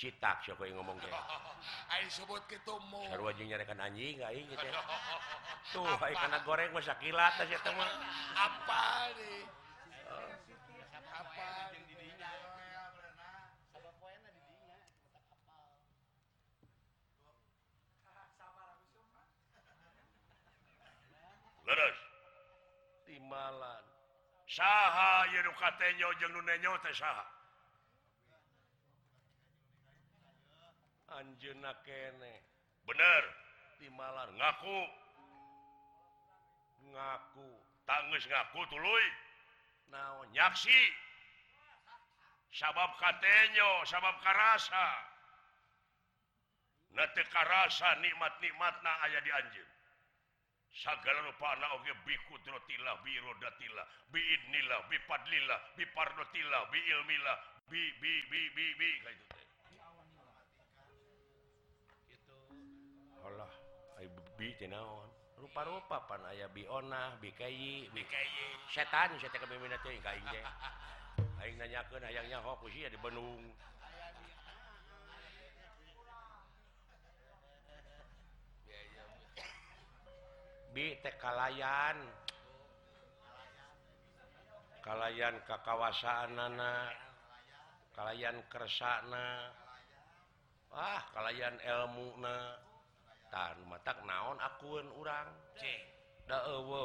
citak 0.00 0.40
siapa 0.40 0.64
yang 0.64 0.80
ngomong 0.80 0.96
teh 0.96 1.12
sebut 2.16 2.40
gitu 2.48 2.80
mau 2.88 3.04
sarua 3.12 3.36
jeung 3.36 3.52
nyarekan 3.52 3.76
anjing 3.76 4.16
aing 4.24 4.48
gitu 4.48 4.64
tuh 5.76 5.84
aing 5.84 6.16
kana 6.16 6.40
goreng 6.48 6.72
masa 6.72 6.96
kilat 6.96 7.36
aja 7.36 7.60
teman 7.60 7.84
apa 8.32 9.12
nih 9.20 9.44
apa? 11.20 11.48
Leres. 21.68 21.98
Timalan. 23.06 23.84
Saha 24.48 25.28
yeru 25.30 25.52
katenyo 25.54 26.08
jeung 26.18 26.32
nu 26.34 26.40
nenyo 26.42 26.72
teh 26.82 26.90
saha? 26.96 27.39
Anjeunna 31.10 31.74
kene 31.82 32.32
bener. 32.86 33.24
Di 33.78 33.88
ngaku. 33.90 34.36
Ngaku. 34.38 34.78
Ngaku 36.94 37.48
tangis 37.86 38.24
ngaku 38.30 38.60
tuluy 38.70 39.06
naon? 39.90 40.30
Nyaksi. 40.30 40.80
Sabab 42.50 42.98
katenyo 42.98 43.86
sabab 43.86 44.18
karasa 44.26 44.86
nanti 46.90 47.22
karasa 47.30 47.94
nikmat-nikmat 48.02 48.74
na 48.82 49.06
di 49.22 49.30
anjeun. 49.30 49.70
Segala 50.70 51.26
rupa 51.26 51.58
na 51.58 51.74
oge 51.74 51.94
bikudratillah 52.06 53.02
bi 53.02 53.18
rodatillah 53.18 53.86
bi 54.14 54.22
idnillah 54.22 54.86
bi 54.86 54.98
padlillah 55.06 55.58
bi 55.74 55.84
pardotillah 55.94 56.62
bi 56.70 56.78
ilmillah 56.78 57.38
bi 57.66 57.82
bi 57.98 58.12
bi 58.30 58.40
bi 58.54 58.66
bi 58.78 58.88
kayak 59.02 59.18
gitu 59.18 59.39
rupa-rupa 65.36 66.08
pan 66.08 66.24
aya 66.32 66.48
Biona 66.48 67.20
Bikayi. 67.20 67.92
setan 68.72 69.12
nanyakan 71.60 72.08
ayangnya 72.08 72.40
ku 72.40 72.68
sia 72.72 72.88
di 72.88 72.96
Benung. 72.96 73.44
Teh 80.72 81.14
kalayan. 81.20 82.00
Kalayan 84.80 85.36
kakawasaanana. 85.44 86.88
kalayan 87.92 88.40
kersana. 88.48 89.52
Ah 90.72 91.04
kalayan 91.12 91.60
ilmuna 91.60 92.69
mata 93.66 93.92
naon 94.02 94.38
akun 94.42 94.86
urang? 94.98 95.28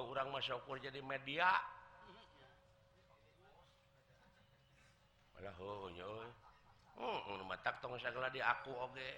Orang 0.10 0.30
masyakur 0.34 0.78
jadi 0.82 1.02
media. 1.02 1.50
Hmm, 6.96 7.46
di 8.34 8.42
aku 8.42 8.72
oge. 8.72 9.12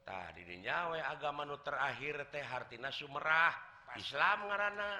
Tadi 0.00 0.42
dinyawe 0.42 0.98
agama 1.12 1.46
nu 1.46 1.60
terakhir 1.62 2.26
teh 2.32 2.42
hartina 2.42 2.90
Sumerah. 2.90 3.54
Islam 3.98 4.46
ngaana 4.46 4.90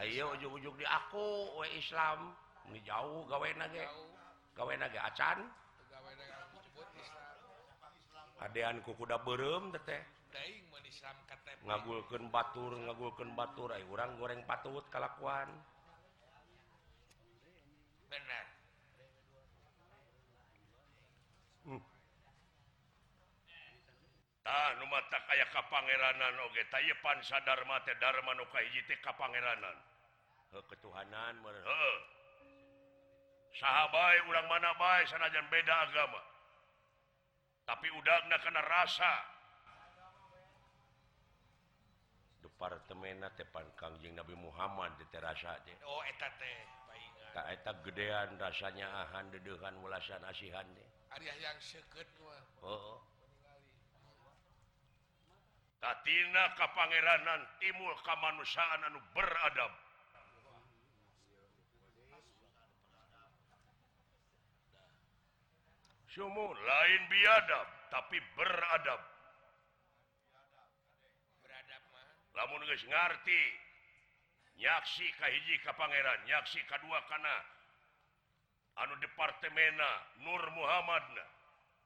Ayo 0.00 0.36
ug-ug 0.36 0.76
di 0.76 0.84
aku 0.84 1.60
we 1.60 1.80
Islam. 1.80 2.32
Ini 2.68 2.80
jauh 2.84 3.24
gawe 3.28 3.48
gawe 4.56 4.72
acan. 5.00 5.38
adean 8.48 8.82
kukuda 8.82 9.22
berem 9.22 9.70
tete 9.74 10.02
ngagulkeun 11.68 12.26
batur 12.32 12.72
ngagulkeun 12.74 13.30
batur 13.36 13.70
ay 13.70 13.84
orang 13.86 14.16
goreng 14.16 14.42
patut 14.48 14.82
kalakuan. 14.88 15.46
Benar. 18.08 18.46
Hmm. 21.68 21.82
Nah, 24.42 24.84
mata 24.88 25.18
ka 25.22 25.34
kapangeranan 25.52 26.34
oge. 26.48 26.64
Tayepan 26.72 27.18
sadar 27.22 27.60
mate 27.68 27.92
dharma 28.00 28.32
nu 28.34 28.44
kahiji 28.50 28.82
teh 28.88 28.98
kapangeranan 29.04 29.76
heuh 30.52 30.64
ketuhanan 30.68 31.34
meuh 31.40 31.96
saha 33.56 33.88
bae 33.88 34.18
urang 34.28 34.46
mana 34.52 34.72
bae 34.76 35.00
sanajan 35.08 35.48
beda 35.48 35.74
agama. 35.88 36.31
tapi 37.66 37.88
udah 37.90 38.16
nggak 38.28 38.40
rasa. 38.42 38.62
rasa. 38.66 39.12
Departemen 42.42 43.22
tepan 43.38 43.66
Kangjing 43.78 44.18
Nabi 44.18 44.34
Muhammad 44.38 44.94
di 44.98 45.06
terasa 45.10 45.58
oh, 45.86 46.02
tak 47.64 47.80
gedean 47.88 48.36
rasanya 48.36 48.86
ahan 49.06 49.32
dedehan 49.32 49.72
ulasan 49.80 50.20
asihan 50.28 50.66
deh 50.76 50.88
yang 51.20 51.58
seket 51.60 52.08
oh. 52.64 53.00
Tatina 55.82 56.54
kapangeranan 56.54 57.42
timur 57.58 57.98
kemanusiaan 58.06 58.86
anu 58.86 59.02
beradab. 59.18 59.81
Sumu 66.12 66.44
lain 66.52 67.02
biadab 67.08 67.68
tapi 67.88 68.20
beradab. 68.36 69.00
Beradab 71.40 71.82
mah. 71.88 72.08
lamun 72.36 72.60
geus 72.68 72.84
ngarti 72.84 73.42
nyaksi 74.60 75.08
Kahiji 75.16 75.56
Ka 75.64 75.72
Pangeran 75.72 76.20
nyaksi 76.28 76.60
kadua 76.68 77.00
kana 77.08 77.36
anu 78.84 78.92
Departemena 79.00 80.20
Nur 80.20 80.44
Muhammadna 80.52 81.24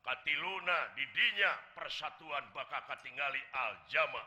katiluna 0.03 0.79
didinya 0.99 1.55
persatuan 1.79 2.51
bakaka 2.51 2.99
tinggali 3.07 3.43
aljama. 3.55 4.27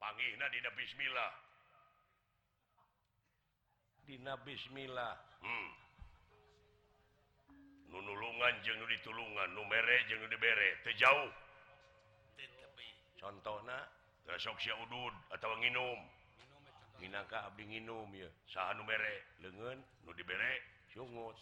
Pangihna 0.00 0.48
dina 0.48 0.72
Bismillah. 0.72 1.47
Dina 4.08 4.40
Bismillah. 4.40 5.20
Hmm. 5.44 5.68
nunulungan 7.92 8.56
jeng 8.64 8.80
ditulungan 8.88 9.52
numere 9.52 10.08
jeng 10.08 10.24
dibere 10.32 10.80
jauh. 10.96 11.28
Contoh 13.20 13.60
udud 14.80 15.14
atau 15.28 15.52
minum 15.60 16.00
Minangka 16.98 17.52
Abdi 17.52 17.68
nginum 17.68 18.08
ya 18.16 18.26
sah 18.48 18.72
numere 18.74 19.36
lengan 19.44 19.76
nu 19.76 20.10
dibere 20.16 20.56
sungut 20.88 21.36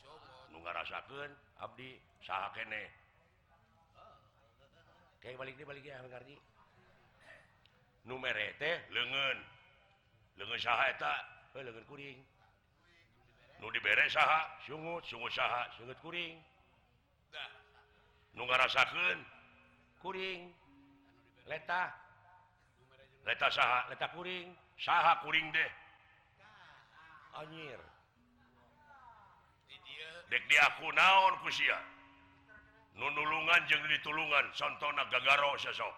nu 0.50 0.58
ngarasakeun 0.58 1.30
Abdi 1.62 1.94
saha 2.26 2.50
kene. 2.50 2.82
Kayak 5.22 5.38
balik 5.38 5.54
deh 5.54 5.66
balik 5.70 5.86
ya 5.86 6.02
Nu 6.02 6.18
numere 8.18 8.58
teh 8.58 8.90
lengan 8.90 9.38
lengan 10.34 10.58
saha 10.58 10.90
eta 10.90 11.14
lengan 11.62 11.86
kuring. 11.86 12.18
nu 13.60 13.72
diberre 13.72 14.06
saha 14.12 14.44
sungut 14.66 15.04
sungut 15.08 15.32
saha 15.32 15.64
sungut 15.76 15.96
kuring. 16.04 16.36
Nu 18.36 18.44
ngarasakeun 18.44 19.18
kuring. 20.04 20.52
Letah 21.48 21.88
letah 23.24 23.50
saha 23.50 23.80
letah 23.88 24.10
kuring. 24.12 24.52
Saha 24.76 25.24
kuring 25.24 25.48
deh. 25.52 25.70
Anjir. 27.36 27.80
Dek 30.26 30.42
dia 30.50 30.62
aku 30.66 30.90
naon 30.90 31.38
kusia 31.46 31.78
nunulungan 32.96 33.60
jeng 33.68 33.84
ditulungan 33.88 34.46
sontona 34.52 35.04
gagaro 35.08 35.54
sesok. 35.60 35.94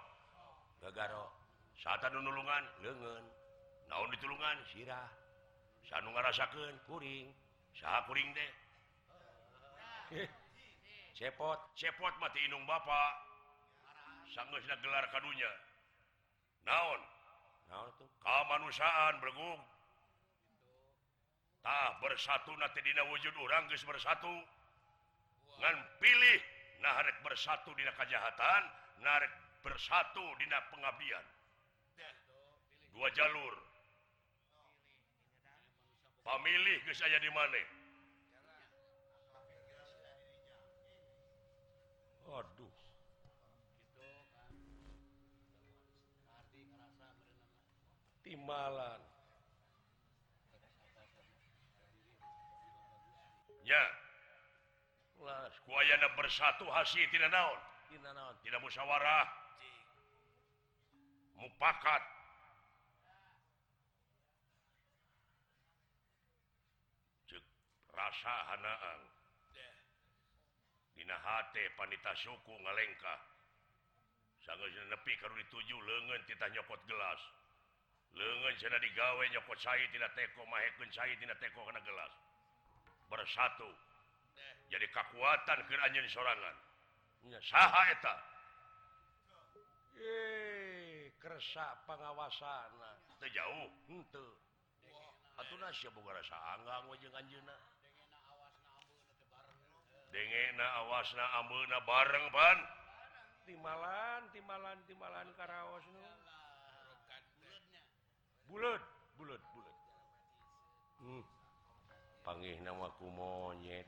Gagaro. 0.83 1.33
Saat 1.79 2.07
nunulungan 2.11 2.63
lengan 2.83 3.25
naon 3.91 4.11
ditulungan? 4.15 4.57
Sirah. 4.71 5.09
Sanu 5.89 6.13
ngarasakeun? 6.13 6.75
Kuring. 6.91 7.33
syakuring 7.79 8.29
deh 8.35 8.51
cepot 11.15 11.59
cepot 11.79 12.15
mati 12.19 12.43
inung 12.47 12.67
Bapak 12.67 13.13
sanggus 14.35 14.67
gelar 14.67 15.07
kadunya 15.15 15.51
naon? 16.67 17.01
Naon 17.71 17.89
tuh 17.97 18.09
kemanusiaan 18.21 19.23
bergung 19.23 19.61
tak 21.63 22.01
bersatu 22.01 22.55
nanti 22.57 22.81
Dina 22.83 23.03
wujud 23.09 23.35
orang 23.35 23.67
guys 23.71 23.83
bersatu 23.85 24.31
ngan 25.59 25.77
pilih 25.99 26.41
narek 26.81 27.19
bersatu 27.23 27.75
Dina 27.75 27.93
kejahatan 27.99 28.63
narek 29.03 29.33
bersatu 29.63 30.25
Dina 30.39 30.59
pengabdian. 30.71 31.25
Dua 32.95 33.11
jalur. 33.15 33.68
Pamilih 36.29 36.77
geus 36.85 37.01
aya 37.01 37.17
di 37.17 37.33
mana? 37.33 37.63
Aduh 42.29 42.79
timbalan. 48.29 49.01
Ya. 53.65 53.85
Lah 55.19 55.51
kuayana 55.65 56.09
bersatu 56.15 56.69
hasil 56.69 57.09
tidak 57.11 57.33
naon? 57.33 57.61
Tidak 57.89 58.13
naon? 58.13 58.37
Tidak 58.45 58.61
musyawarah 58.61 59.27
mupakat 61.39 62.03
rasa 67.99 68.35
hanaan 68.55 69.01
hate 71.09 71.65
panita 71.75 72.13
suku 72.23 72.55
ngalengkah 72.63 73.21
nepi 74.89 75.13
kalau 75.21 75.37
dituju 75.37 75.77
lengan 75.77 76.25
kita 76.25 76.49
nyokot 76.57 76.81
gelas. 76.89 77.21
Lengan 78.17 78.55
cenah 78.57 78.81
digawe 78.81 79.25
nyokot 79.29 79.59
saya 79.61 79.85
tidak 79.93 80.09
teko 80.17 80.41
mahekun 80.49 80.89
saya 80.97 81.13
tidak 81.21 81.37
teko 81.37 81.69
karena 81.69 81.85
gelas. 81.85 82.13
Bersatu. 83.13 83.69
Jadi 84.73 84.89
kekuatan 84.89 85.59
kerajaan 85.69 86.09
sorangan. 86.09 86.57
Saha 87.45 87.83
eta? 87.93 88.15
Kersa 91.21 91.85
pengawasan 91.85 92.73
jauh. 93.29 93.69
Untuk 93.93 94.33
wow. 94.89 95.45
atuh 95.45 95.59
nasya 95.61 95.93
bukan 95.93 96.17
rasa 96.17 96.37
anggang 96.57 96.89
wajah 96.89 97.13
anjeuna 97.21 97.57
dengena 100.13 100.67
awasna 100.85 101.25
ambeuna 101.43 101.79
bareng 101.85 102.27
pan. 102.33 102.59
Timalan 103.49 104.23
timalan 104.33 104.79
timalan 104.85 105.29
karaos 105.37 105.85
Bulut, 108.49 108.81
bulut, 109.21 109.43
bulut. 109.53 109.77
hmm. 111.05 111.25
panggih 112.25 112.57
nama 112.65 112.89
ku 112.97 113.09
monyet. 113.13 113.85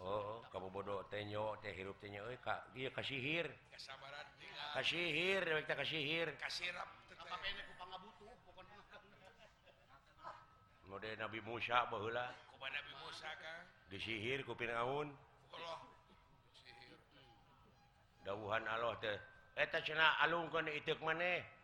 Oh, 0.00 0.06
oh 0.06 0.38
kamu 0.48 0.70
bodoh 0.72 1.04
tenyo 1.10 1.58
teh 1.58 1.74
hirup 1.74 1.98
tenyo. 1.98 2.22
Euy 2.30 2.38
ka 2.38 2.62
dia 2.72 2.88
kasihir. 2.94 3.50
Kasihir 4.78 5.42
kita 5.42 5.74
kasihir. 5.74 6.28
Kasirap 6.38 6.88
mode 10.90 11.10
Nabi 11.16 11.38
Musa 11.46 11.86
bahula 11.86 12.26
Nabi 12.58 12.92
Musa 13.06 13.30
disihir 13.86 14.42
kupinaun 14.42 15.14
dauhan 18.26 18.66
Allah 18.66 18.98
eh, 19.54 19.70
alungkan 20.26 20.66
iteuk 20.68 21.00
maneh 21.00 21.60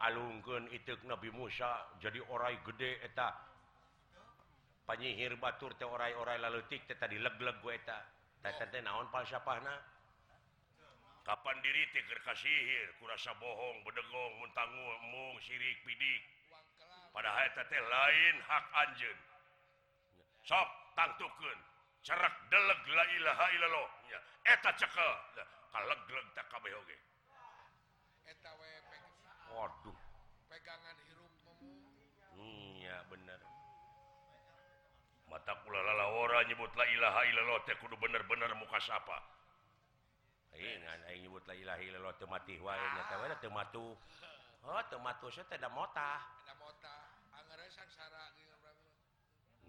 alungkan 0.00 0.64
iteuk 0.72 1.04
Nabi 1.04 1.28
Musa. 1.30 1.86
Jadi 2.00 2.20
orai 2.32 2.56
gede 2.64 3.04
eta. 3.04 3.36
Penyihir 4.88 5.38
batur 5.38 5.76
teh 5.78 5.86
orai-orai 5.86 6.40
lalutik 6.42 6.82
teh 6.88 6.96
tadi 6.98 7.20
leg-leg 7.20 7.56
gue 7.62 7.74
eta. 7.76 8.00
Teh 8.42 8.80
naon 8.80 9.06
palsafahna 9.12 9.76
kapan 11.22 11.56
diri 11.62 11.84
teh 11.92 12.02
keur 12.08 12.20
kasihir? 12.24 12.96
Kurasa 12.98 13.36
bohong 13.36 13.84
bedegong 13.86 14.32
muntangul 14.40 14.96
mung 15.12 15.36
sirik 15.44 15.84
pidik. 15.84 16.39
padahal 17.12 17.46
eta 17.46 17.62
teh 17.66 17.80
lain 17.80 18.36
hak 18.48 18.64
anjeun. 18.86 19.18
Sok 20.46 20.68
tangtukeun. 20.96 21.60
Cerak 22.00 22.34
deleg 22.48 22.80
la 22.96 23.04
ilaha 23.16 23.46
illallah. 23.54 23.88
Eta 24.44 24.70
ceuk 24.78 24.96
kalegleg 25.72 26.26
ta 26.34 26.42
kabeh 26.50 26.74
oge. 26.74 26.98
Eta 28.26 28.50
weh 28.58 28.78
waduh. 29.50 29.98
pegangan 30.50 30.96
hirup 31.06 31.32
memu 31.46 31.72
nya 32.78 33.02
bener. 33.10 33.40
Mata 35.30 35.54
kula 35.62 35.78
lalawara 35.78 36.42
nyebut 36.50 36.74
la 36.74 36.86
ilaha 36.90 37.20
illallah 37.30 37.58
teh 37.66 37.78
kudu 37.78 37.94
bener-bener 37.98 38.50
muka 38.58 38.82
sapa. 38.82 39.18
Lain 40.50 40.82
aing 41.06 41.22
nyebut 41.22 41.46
la 41.46 41.54
ilaha 41.54 41.80
illallah 41.82 42.14
teh 42.18 42.26
mati 42.26 42.58
wae 42.58 42.86
nya 42.98 43.02
teh. 43.06 43.16
Ah. 43.18 43.38
Teu 43.38 43.52
matuh. 43.54 43.94
Oh, 44.60 44.74
Heuh 44.74 44.82
teu 44.90 44.98
matuh 44.98 45.30
teh 45.30 45.58
da 45.58 45.70
motah. 45.70 46.18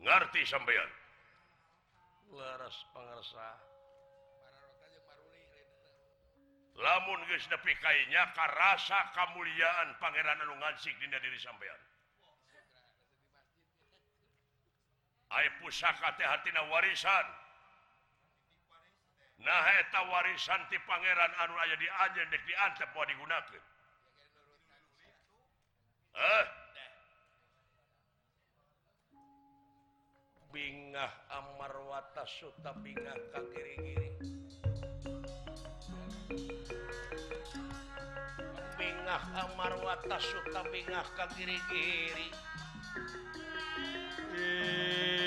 ngerti 0.01 0.41
sampeyan? 0.45 0.91
Leres 2.31 2.77
pangarsa 2.93 3.71
lamun 6.81 7.21
geus 7.29 7.45
nepi 7.51 7.75
kainya 7.77 8.33
karasa 8.33 9.11
kamuliaan 9.13 9.93
Pangeran 9.99 10.41
Anu 10.41 10.55
Ngansik 10.57 10.95
dina 10.97 11.19
diri 11.19 11.37
sampeyan. 11.37 11.81
Ai 15.31 15.47
pusaka 15.61 16.11
teh 16.17 16.27
hartina 16.27 16.65
warisan. 16.67 17.27
Nah 19.41 19.65
eta 19.79 20.01
warisan 20.09 20.61
ti 20.69 20.77
Pangeran 20.83 21.33
anu 21.45 21.55
aya 21.55 21.75
di 21.77 21.87
anjeun 21.87 22.29
dek 22.29 22.43
diantep 22.49 22.89
mau 22.95 23.05
digunakeun. 23.05 23.65
Eh 26.11 26.45
bingah 30.51 31.11
Amarwata 31.31 32.27
Suta 32.27 32.75
bingah 32.83 33.15
ka 33.31 33.39
kiri-giri 33.39 34.11
bingah 38.75 39.23
Amarwata 39.47 40.17
Suta 40.19 40.61
bingah 40.71 41.07
ka 41.15 41.25
giri-giri. 41.35 42.27
Eh, 44.35 45.20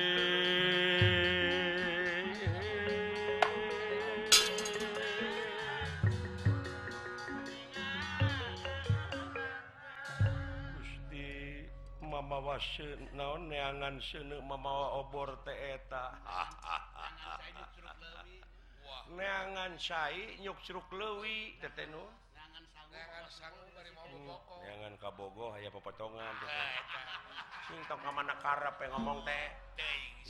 mamawa 12.35 12.59
naon 13.15 13.47
neangan 13.47 14.03
seuneu 14.03 14.43
mamawa 14.43 14.99
obor 14.99 15.39
teh 15.47 15.79
eta. 15.79 16.19
Neangan 19.15 19.79
sai 19.79 20.35
nyuk 20.43 20.59
Curug 20.67 20.91
Lewi 20.99 21.55
tetenu 21.63 22.03
jangan 24.67 24.95
kabogo 24.99 25.55
aya 25.55 25.71
pepotongan 25.71 26.35
sing 27.71 27.79
tong 27.87 28.01
ka 28.03 28.11
mana 28.11 28.35
karep 28.43 28.75
yang 28.83 28.91
ngomong 28.99 29.23
teh 29.27 29.47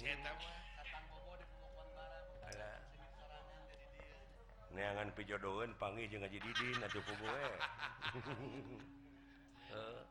hmm. 0.00 0.24
neangan 4.74 5.08
pijodoeun 5.14 5.70
panggil 5.76 6.08
jeung 6.08 6.24
ngaji 6.24 6.40
didin 6.40 6.84
atuh 6.84 7.00
ku 7.04 7.14
gue 7.14 7.44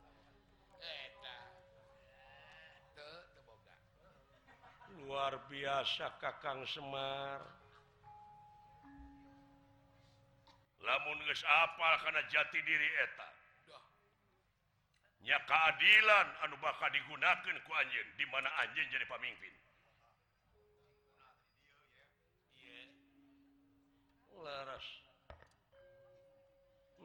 luar 5.03 5.35
biasa 5.51 6.15
Kakang 6.23 6.63
Semar. 6.71 7.43
Lamun 10.83 11.19
apal 11.63 11.93
karena 12.03 12.21
jati 12.27 12.59
diri 12.63 12.89
eta. 13.03 13.27
Nya 15.23 15.39
keadilan 15.47 16.27
anu 16.43 16.59
bakal 16.59 16.91
digunakan 16.91 17.55
ku 17.63 17.71
anjing 17.71 18.07
di 18.19 18.25
mana 18.27 18.51
anjing 18.59 18.83
jadi 18.91 19.07
pemimpin 19.07 19.55
laras 24.43 24.87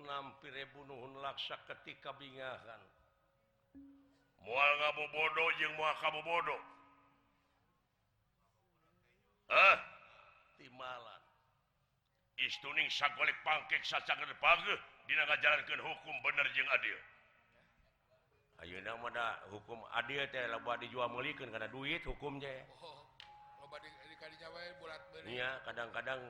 nampir 0.02 0.54
bunuhun 0.74 1.22
laksa 1.22 1.54
ketika 1.70 2.11
bingahan. 2.18 2.82
Mual 4.42 4.70
ngabobodo 4.78 5.44
jeung 5.58 5.74
mual 5.78 5.94
kabobodo. 6.02 6.77
ah 9.48 9.78
timalan 10.61 11.22
istuning 12.38 12.88
sagolek 12.92 13.34
pangkek 13.42 13.82
sacager 13.82 14.30
page 14.38 14.74
dina 15.08 15.24
ngajalankeun 15.24 15.80
hukum 15.80 16.14
bener 16.20 16.46
jeung 16.52 16.68
adil. 16.68 16.98
Ayeuna 18.58 18.92
mah 18.98 19.11
da 19.14 19.26
hukum 19.54 19.80
adil 19.94 20.22
teh 20.28 20.44
loba 20.50 20.76
dijual 20.76 21.08
meulikeun 21.08 21.48
kana 21.50 21.70
duit 21.70 22.02
hukum 22.04 22.37
teh. 22.42 22.61
Oh, 22.82 22.87
oh, 22.87 22.94
oh. 23.00 23.04
loba 23.64 23.78
di 23.80 23.88
kadinya 24.18 24.48
wae 24.50 24.70
bulat 24.82 25.00
beuri 25.14 25.38
iya 25.38 25.62
kadang-kadang 25.62 26.20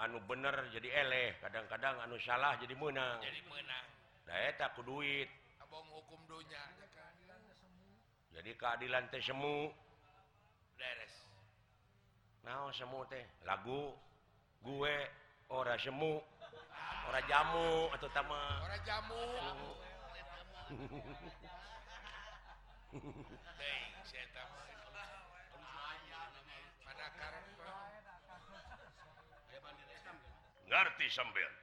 anu 0.00 0.18
bener 0.26 0.56
jadi 0.74 0.88
eleh 1.06 1.38
kadang-kadang 1.38 2.00
anu 2.02 2.18
salah 2.18 2.58
jadi 2.58 2.74
menang 2.74 3.22
jadi 3.22 3.40
menang 3.46 3.86
da 4.26 4.34
eta 4.50 4.74
ku 4.74 4.82
duit. 4.82 5.30
Abong 5.62 5.86
hukum 5.90 6.20
dunya. 6.28 6.62
Jadi 8.32 8.50
keadilan 8.56 9.12
teh 9.12 9.20
semu. 9.20 9.68
Beres. 10.80 11.14
naon 12.42 12.72
semu 12.74 13.06
teh. 13.10 13.24
Lagu 13.46 13.94
gue 14.62 14.94
ora 15.50 15.74
semu. 15.78 16.22
Ora 17.02 17.20
jamu 17.26 17.90
atau 17.90 18.08
tama 18.14 18.62
ora 18.62 18.78
jamu. 18.86 19.22
Ngerti 30.72 31.06
sampean? 31.12 31.54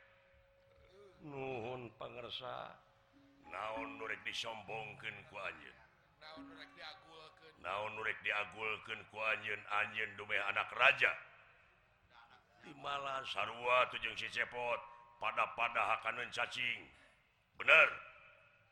Nuhun 1.26 1.89
pangersa. 1.98 2.78
Naon 3.50 3.98
nurek 3.98 4.22
disombongkeun 4.22 5.18
ku 5.34 5.36
anjeun? 5.42 5.78
Naon 6.22 6.46
nurek 6.46 6.70
diagung 6.78 7.09
naon 7.63 7.91
nurrek 7.95 8.19
ku 9.12 9.17
anjeun 9.19 9.62
anjeun 9.84 10.12
dume 10.15 10.38
anak 10.50 10.69
raja? 10.76 11.12
Dimalan 12.63 13.24
sarwa 13.26 13.88
tujung 13.91 14.15
si 14.19 14.28
cepot 14.30 14.80
pada 15.19 15.48
pada 15.56 15.95
hakanan 15.95 16.30
cacing. 16.32 16.86
Bener. 17.56 17.89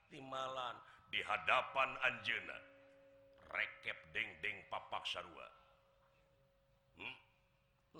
Dimalan 0.08 0.76
di 1.12 1.20
hadapan 1.24 1.90
Anjena 2.04 2.56
rekep 3.48 3.98
dengdeng 4.12 4.58
papak 4.68 5.04
sarwa 5.08 5.48
hmm? 7.00 7.16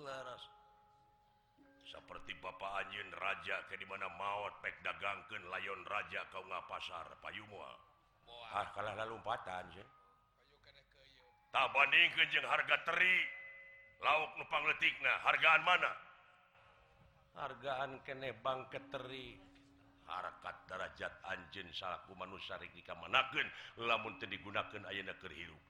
laras. 0.04 0.44
Seperti 1.88 2.36
Bapak 2.44 2.84
Anjin 2.84 3.08
Raja 3.16 3.64
ke 3.64 3.80
dimana 3.80 4.12
maut 4.20 4.52
pek 4.60 4.76
dagangkeun 4.84 5.40
layon 5.48 5.80
Raja 5.88 6.28
kau 6.28 6.44
nga 6.44 6.60
pasar 6.68 7.08
Moal 7.48 7.76
ah 8.52 8.68
kalah 8.76 8.92
lalu 8.92 9.16
empatan 9.20 9.64
sih 9.72 9.88
tak 11.52 11.66
bandingkeun 11.72 12.28
kejeng 12.28 12.46
harga 12.46 12.76
teri. 12.84 13.16
Lauk 13.98 14.30
nu 14.38 14.44
letikna 14.46 15.10
hargaan 15.26 15.62
mana? 15.66 15.92
Hargaan 17.34 17.98
kene 18.06 18.30
bangket 18.38 18.84
teri. 18.94 19.34
Harakat 20.08 20.56
derajat 20.64 21.12
salaku 21.20 21.74
salahku 21.76 22.12
manusarik 22.16 22.72
dikamanakeun 22.72 23.44
lamun 23.84 24.16
teu 24.16 24.24
digunakan 24.24 24.88
ayeuna 24.88 25.12
keur 25.20 25.34
hirup 25.36 25.60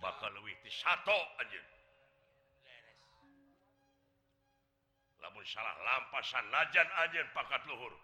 bakal 0.00 0.32
leuwih 0.32 0.56
ti 0.64 0.70
sato 0.72 1.18
anjeun. 1.40 1.68
Lamun 5.20 5.44
salah 5.44 5.76
lampasan 5.84 6.44
najan 6.48 6.88
anjeun 7.04 7.28
pakat 7.36 7.62
luhur. 7.68 7.94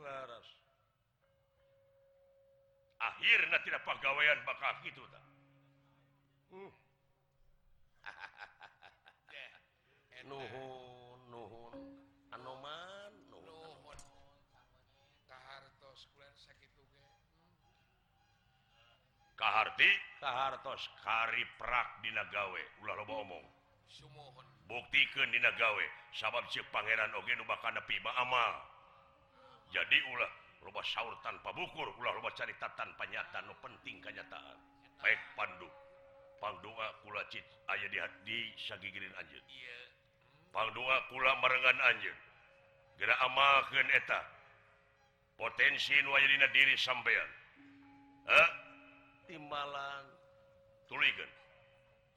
Laras. 0.00 0.55
akhirnya 2.96 3.58
tidak 3.64 3.84
pegawaian 3.84 4.40
kitu 4.84 5.00
gitu 5.00 5.02
hmm. 6.52 6.70
nuhun 10.26 11.20
nuhun. 11.30 11.74
Anoman 12.34 13.12
nuhun. 13.30 13.98
Kahartos 15.26 16.10
kulen 16.14 16.34
sakitu 16.34 16.82
ge 16.94 17.06
kaharti 19.36 19.90
kahartos 20.18 20.88
kariprak 21.04 21.88
dina 22.02 22.24
gawe 22.32 22.62
ulah 22.82 22.94
loba 22.96 23.14
omong 23.20 23.44
sumuhun 23.86 24.46
buktikeun 24.64 25.28
dina 25.28 25.52
gawe 25.54 25.84
sabab 26.16 26.48
si 26.50 26.64
pangeran 26.72 27.12
oge 27.14 27.36
nu 27.36 27.44
bakal 27.46 27.70
nepi 27.70 28.00
amal. 28.02 28.54
Jadi 29.74 29.98
ulah 30.14 30.30
loba 30.66 30.82
saur 30.82 31.14
tanpa 31.22 31.54
bukur 31.54 31.86
ulah 31.94 32.12
loba 32.18 32.34
carita 32.34 32.66
tanpa 32.74 33.06
nyata 33.06 33.38
nu 33.46 33.54
penting 33.62 34.02
kenyataan. 34.02 34.58
Baik 34.98 35.22
pandu. 35.38 35.70
Pangdoa 36.42 36.86
kula 37.06 37.22
cit 37.32 37.46
aya 37.70 37.86
di 37.88 37.96
hati 38.02 38.38
sagigirin 38.58 39.14
anjeun. 39.14 39.46
Pangdoa 40.50 40.96
kula 41.08 41.32
marengan 41.38 41.78
anjeun. 41.94 42.18
Geura 42.98 43.14
amalkeun 43.24 43.88
eta. 43.94 44.20
Potensi 45.38 45.94
nu 46.02 46.10
aya 46.18 46.26
dina 46.26 46.48
diri 46.50 46.74
sampean 46.74 47.30
eh 48.26 48.48
timbalan. 49.30 50.04
Tulikeun 50.90 51.30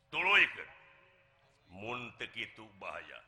tuluykeun 0.10 0.72
mun 1.70 2.00
teu 2.18 2.30
kitu 2.34 2.66
bahaya. 2.82 3.20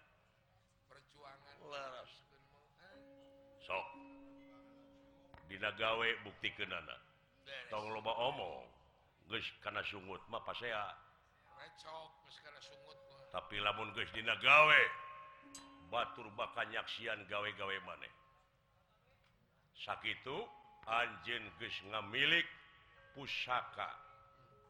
Perjuangan. 0.89 2.00
Dina 5.51 5.67
gawe 5.75 6.07
bukti 6.23 6.47
ke 6.55 6.63
tong 7.67 7.91
loba 7.91 8.15
omong 8.31 8.63
geus 9.27 9.43
kana 9.59 9.83
sungut 9.83 10.23
mah 10.31 10.39
pasea. 10.47 10.95
Recok 11.59 12.23
geus 12.23 12.39
kana 12.39 12.59
sungut 12.63 12.95
mah. 12.95 13.35
Tapi 13.35 13.59
lamun 13.59 13.91
geus 13.91 14.07
dina 14.15 14.31
gawe 14.39 14.81
batur 15.91 16.31
bakal 16.39 16.63
nyaksian 16.71 17.27
gawe-gawe 17.27 17.75
maneh. 17.83 18.13
Sakitu 19.75 20.47
anjeun 20.87 21.43
geus 21.59 21.75
ngamilik 21.91 22.47
pusaka. 23.11 23.91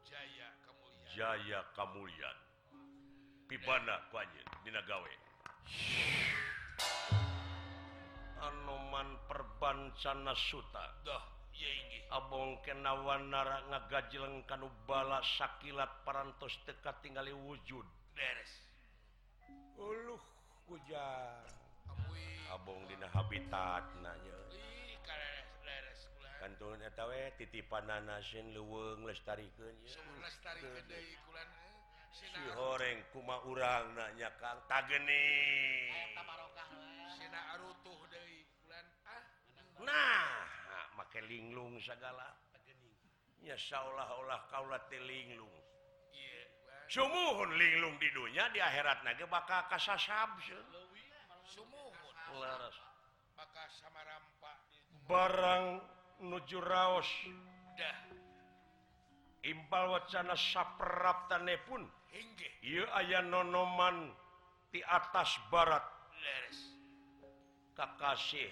Jaya 0.02 0.50
kamulyan 0.66 1.06
Jaya 1.14 1.60
kamulyan 1.78 2.38
pibana 3.46 4.02
ku 4.10 4.18
anjeun 4.18 4.50
dina 4.66 4.82
gawe 4.82 5.12
Anoman 8.42 9.22
perbancana 9.30 10.34
Suta. 10.34 10.98
Abong 12.12 12.60
kenawan 12.66 13.32
nara 13.32 13.64
ngagajleng 13.72 14.44
kanu 14.44 14.68
bala 14.84 15.22
sakilat 15.38 16.02
parantos 16.04 16.52
teka 16.66 16.92
tinggali 17.00 17.32
wujud. 17.32 17.86
Beres. 18.12 18.52
Uluh 19.78 20.20
hujan 20.68 21.48
Abong 22.52 22.84
dina 22.84 23.08
habitat 23.08 23.80
nanya. 24.04 24.38
Eta 26.42 26.68
etawe 26.84 27.20
titipan 27.40 27.88
nanasin 27.88 28.52
leweng 28.52 29.08
lestarikan 29.08 29.72
ya. 29.86 29.96
Lestarikan 30.20 30.84
deui 30.90 31.16
kulan. 31.24 31.61
si 32.12 32.28
goreng 32.52 33.00
kuma 33.12 33.40
urang 33.48 33.96
nanyakan 33.96 34.58
tageni. 34.68 35.24
Nah 39.82 40.28
make 40.94 41.20
linglung 41.26 41.80
segalanya 41.80 43.56
seolah-olah 43.56 44.40
kaulah 44.52 44.80
telinglung 44.92 45.50
sumuhun 46.92 47.56
linglung 47.56 47.96
di 47.96 48.12
dunia 48.12 48.52
di 48.52 48.60
akhirat 48.60 49.00
naga 49.02 49.24
bakal 49.24 49.64
kasasab 49.72 50.36
barang 55.08 55.64
nuju 56.22 56.58
raos. 56.62 57.10
Dah. 57.76 58.21
Imbal 59.42 59.90
wacana 59.90 60.38
sapraptane 60.38 61.58
pun. 61.66 61.82
Ieu 62.62 62.86
aya 62.94 63.18
nonoman 63.26 64.14
di 64.70 64.78
atas 64.86 65.34
barat. 65.50 65.82
Leres. 66.22 66.58
Kakasih 67.74 68.46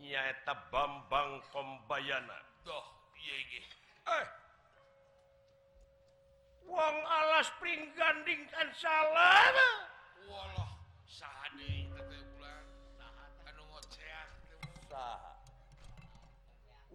nyaeta 0.00 0.56
Bambang 0.72 1.44
Kombayana 1.52 2.38
Doh 2.64 2.86
inggih. 3.12 3.66
Eh. 4.08 4.26
Wong 6.64 6.96
alas 7.04 7.52
pring 7.60 7.92
kan 7.98 8.24
salah 8.78 9.52
Walah 10.24 10.72
saha 11.04 11.46
deui 11.58 12.00
teh. 12.08 12.22
Ulah 12.40 12.62
saha. 12.96 13.26
Anu 13.50 13.64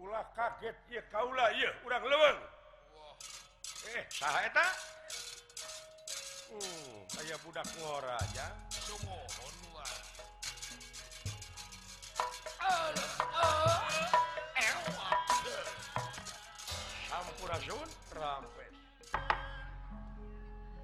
Ulah 0.00 0.24
kaget 0.34 0.76
ya 0.90 1.02
kaula 1.12 1.46
ya 1.54 1.70
urang 1.86 2.02
leuweung. 2.02 2.55
Eh, 3.86 4.02
saya 4.10 4.50
uh, 6.50 7.38
budak 7.46 7.62
ngora 7.78 8.18
aja. 8.18 8.50
Sampurasun 17.06 17.88
rampes. 18.10 18.74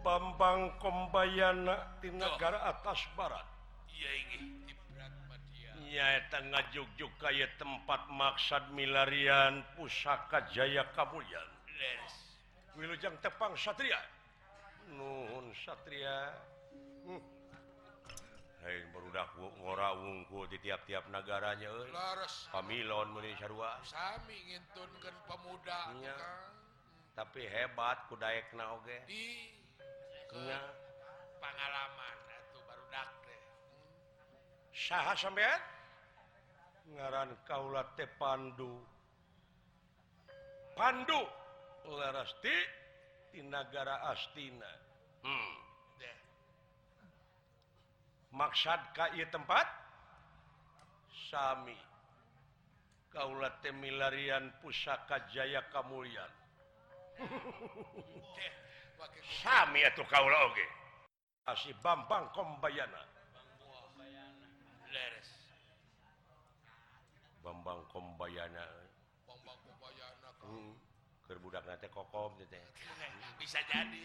Bambang 0.07 0.79
Kombayana 0.79 1.99
di 1.99 2.15
negara 2.15 2.71
atas 2.71 3.03
barat. 3.19 3.43
Iya 3.91 4.11
ini. 4.31 4.39
Nyaeta 5.91 6.39
ngajuk-juk 6.55 7.11
kayak 7.19 7.59
tempat 7.59 8.07
maksad 8.15 8.71
milarian 8.71 9.67
pusaka 9.75 10.47
Jaya 10.55 10.87
Kabulyan. 10.95 11.51
Yes. 11.67 12.32
Wilujeng 12.77 13.17
tepang 13.21 13.53
Satria? 13.53 14.01
Nuhun 14.93 15.53
Satria. 15.53 16.33
Hmm. 17.03 17.23
hey, 18.63 18.79
berudak 18.95 19.27
ngora 19.59 19.91
wungku 19.99 20.47
di 20.47 20.55
tiap-tiap 20.63 21.11
negaranya 21.11 21.67
Pamilon 22.55 23.11
muni 23.11 23.35
sarua. 23.35 23.75
Sami 23.83 24.39
Indonesia 24.55 25.11
pemuda 25.27 25.91
tapi 27.13 27.45
hebat 27.45 28.09
kudaekna 28.09 28.65
oge. 28.81 28.99
Di 29.05 29.53
Kena. 30.33 30.61
pengalaman 31.43 32.17
atuh 32.31 32.63
barudak 32.65 33.09
deh 33.27 33.41
Saha 34.73 35.13
sampean? 35.13 35.61
Ngaran 36.97 37.37
kaula 37.45 37.85
teh 37.99 38.09
Pandu. 38.17 38.81
Pandu. 40.73 41.42
Ularasti 41.89 42.57
di 43.33 43.41
negara 43.43 44.07
Astina. 44.13 44.73
Hmm. 45.23 45.63
maksad 48.33 48.81
Ki 48.97 49.23
tempat? 49.29 49.69
Sami. 51.29 51.77
Kaula 53.13 53.53
milarian 53.77 54.49
pusaka 54.65 55.29
Jaya 55.29 55.61
Kamulian 55.69 56.33
Sami 59.45 59.85
atuh 59.85 60.07
kaula 60.09 60.49
oge. 60.49 60.65
Asih 61.45 61.77
Bambang 61.85 62.33
Kombayana. 62.33 63.05
Bambang 67.43 67.85
Kombayana. 67.91 68.82
budak 71.41 71.65
nanti 71.65 71.89
kokom 71.89 72.35
gitu 72.37 72.53
teh 72.53 72.65
bisa 73.41 73.59
jadi 73.65 74.01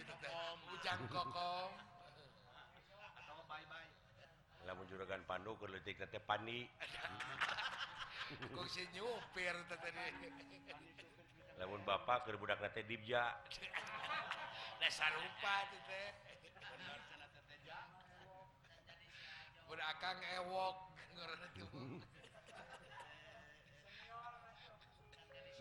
ujang 0.77 1.01
kokom. 1.11 1.71
Atau 3.17 3.39
bye 3.49 3.65
bye 3.67 3.89
lamun 4.67 4.85
juragan 4.87 5.23
pandu 5.27 5.55
leutik 5.67 5.99
teh 5.99 6.21
pandi 6.23 6.67
kok 8.55 8.67
si 8.67 8.83
nyupir 8.91 9.55
tadi. 9.71 9.91
Lamun 11.57 11.81
bapak 11.87 12.27
ke 12.27 12.35
budak 12.35 12.59
nanti 12.59 12.83
dibja. 12.83 13.33
Dasar 14.83 15.09
rupa 15.15 15.55
teh 15.87 16.07
budak 19.67 19.87
akang 19.99 20.19
ewok 20.43 20.75
ngerti 21.15 21.63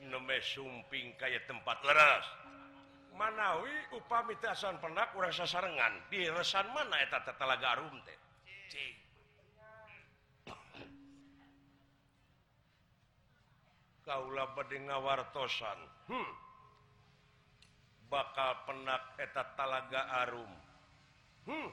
neme 0.09 0.39
sumping 0.43 1.15
kayak 1.19 1.45
tempat 1.51 1.79
leras 1.83 2.27
Manawi 3.17 3.73
upami 3.97 4.37
teasan 4.45 4.77
pendak 4.77 5.17
urang 5.17 5.33
sasarengan 5.33 6.05
di 6.13 6.29
resan 6.29 6.69
mana 6.77 7.01
eta 7.01 7.25
tetelaga 7.25 7.73
arum 7.73 7.97
teh? 8.05 8.19
Kaula 14.05 14.53
bede 14.53 14.79
ngawartosan. 14.85 15.81
Hmm. 16.13 16.31
bakal 18.07 18.55
penak 18.71 19.19
eta 19.19 19.43
talaga 19.59 20.07
arum. 20.23 20.53
Hmm. 21.49 21.71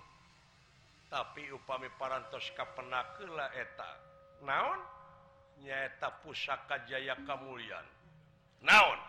tapi 1.14 1.46
upami 1.54 1.92
parantos 2.00 2.50
ka 2.58 2.66
kapenakela 2.66 3.54
eta. 3.54 3.92
Naon? 4.42 4.82
Nyaeta 5.62 6.10
pusaka 6.26 6.90
jaya 6.90 7.14
kamulian. 7.22 7.86
naon? 8.64 8.99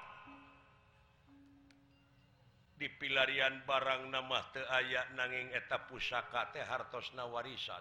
Dipilarian 2.74 3.62
barang 3.64 4.10
nama 4.10 4.42
te 4.50 4.60
aya 4.66 5.06
nanging 5.14 5.54
eta 5.54 5.86
pusaka 5.86 6.50
teh 6.50 6.60
hartosna 6.66 7.24
warisan. 7.30 7.80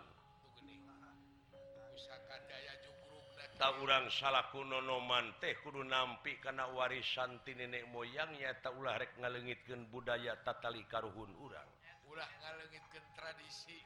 Tak 3.53 3.79
urang 3.85 4.09
salahku 4.09 4.65
nonoman 4.65 5.37
teh 5.37 5.55
kudu 5.61 5.85
nampi 5.85 6.41
karena 6.41 6.69
warisan 6.73 7.41
ti 7.45 7.53
nenek 7.53 7.85
moyangnya 7.89 8.53
tak 8.61 8.73
ulah 8.77 8.97
rek 8.97 9.17
ngalengitkan 9.21 9.85
budaya 9.89 10.37
tatali 10.41 10.85
karuhun 10.89 11.31
urang. 11.37 11.69
Ulah 12.09 12.29
ngalengitkan 12.43 13.05
tradisi 13.17 13.77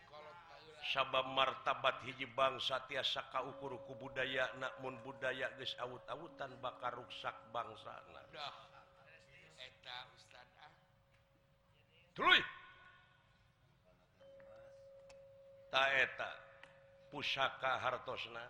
sabab 0.94 1.28
martabat 1.36 2.00
hiji 2.08 2.26
bangsa 2.32 2.80
tiasa 2.88 3.28
kaukurku 3.34 3.96
budaya 4.00 4.48
mun 4.80 4.96
budaya 5.04 5.52
guys 5.60 5.76
awut-awutan 5.84 6.52
bakar 6.64 6.96
ruksak 6.96 7.36
bangsa. 7.52 7.92
Taeta 15.68 16.24
ah. 16.26 16.36
pusaka 17.12 17.72
hartosna 17.84 18.42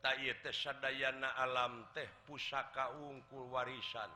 taana 0.00 1.28
alam 1.36 1.84
teh 1.92 2.08
pusaka 2.24 2.94
ungkul 2.96 3.50
warisan. 3.52 4.10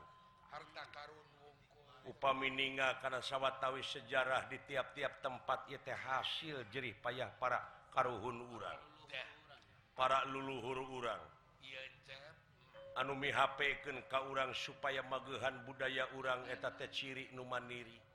Harta 0.49 0.83
karun. 0.95 1.26
upamininga 2.07 3.03
karena 3.03 3.19
sawwatawi 3.19 3.83
sejarah 3.83 4.47
di 4.47 4.57
tiap-tiap 4.65 5.19
tempat 5.19 5.67
yT 5.67 5.87
hasil 5.91 6.65
jerih 6.71 6.95
payah 7.03 7.27
para 7.35 7.59
karuhun 7.91 8.41
urang. 8.55 8.81
Para 9.97 10.23
leluhur 10.29 10.81
urang. 10.93 11.23
Anumi 12.97 13.29
HPken 13.29 14.09
ka 14.09 14.25
urang 14.25 14.55
supaya 14.57 15.05
magehan 15.05 15.61
budaya 15.69 16.09
urang 16.17 16.41
eta 16.49 16.73
teh 16.73 16.89
ciri 16.89 17.29
numaniri 17.37 18.07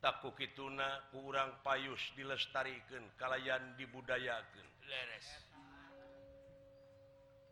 takku 0.00 0.32
kituna 0.32 1.12
kurang 1.12 1.60
payus 1.60 2.00
dilestarikan 2.16 3.04
kalayan 3.20 3.76
dibudayakan 3.76 4.66
leres. 4.88 5.49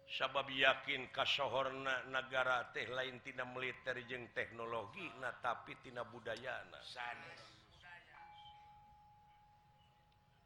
sabab 0.09 0.49
yakin 0.49 1.13
kasohorna 1.13 2.09
negara 2.09 2.73
teh 2.73 2.89
lain 2.89 3.21
tina 3.21 3.45
militer 3.45 4.01
jeung 4.09 4.25
teknologi 4.33 5.05
na 5.21 5.37
tapi 5.37 5.77
tina 5.85 6.01
budayana. 6.09 6.81
Sanes. 6.81 7.43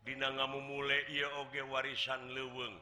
Dina 0.02 0.34
ngamumule 0.34 1.06
ieu 1.14 1.30
oge 1.46 1.62
warisan 1.62 2.34
leuweung. 2.34 2.74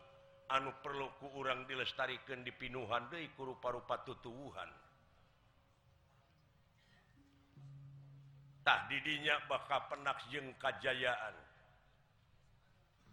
Anu 0.51 0.73
perlu 0.83 1.07
ku 1.23 1.31
urang 1.39 1.63
dilestarikeun 1.69 2.43
dipinuhan 2.43 3.07
deui 3.07 3.31
ku 3.37 3.47
rupa-rupa 3.47 4.03
tutuwuhan. 4.03 4.67
Tah 8.67 8.81
didinya 8.91 9.39
bakal 9.47 9.87
penak 9.87 10.19
jeung 10.33 10.51
kajayaan. 10.59 11.50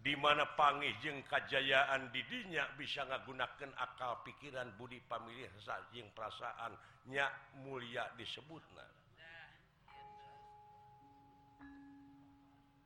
dimana 0.08 0.48
pangih 0.56 0.96
jeung 1.04 1.20
kajjayaan 1.28 2.08
didinya 2.16 2.64
bisa 2.80 3.04
ngagunakan 3.04 3.76
akal 3.76 4.24
pikiran 4.24 4.72
Budi 4.80 5.04
pamilih 5.04 5.52
sajing 5.60 6.08
perasaannya 6.16 7.28
mulia 7.68 8.08
disebutna. 8.16 8.88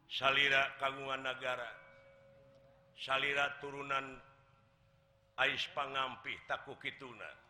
Salira 0.09 0.65
kagungan 0.81 1.21
negara 1.21 1.69
salira 2.97 3.53
turunan 3.61 4.17
Ais 5.37 5.63
pangampih 5.77 6.41
taku 6.49 6.73
Kituna. 6.81 7.40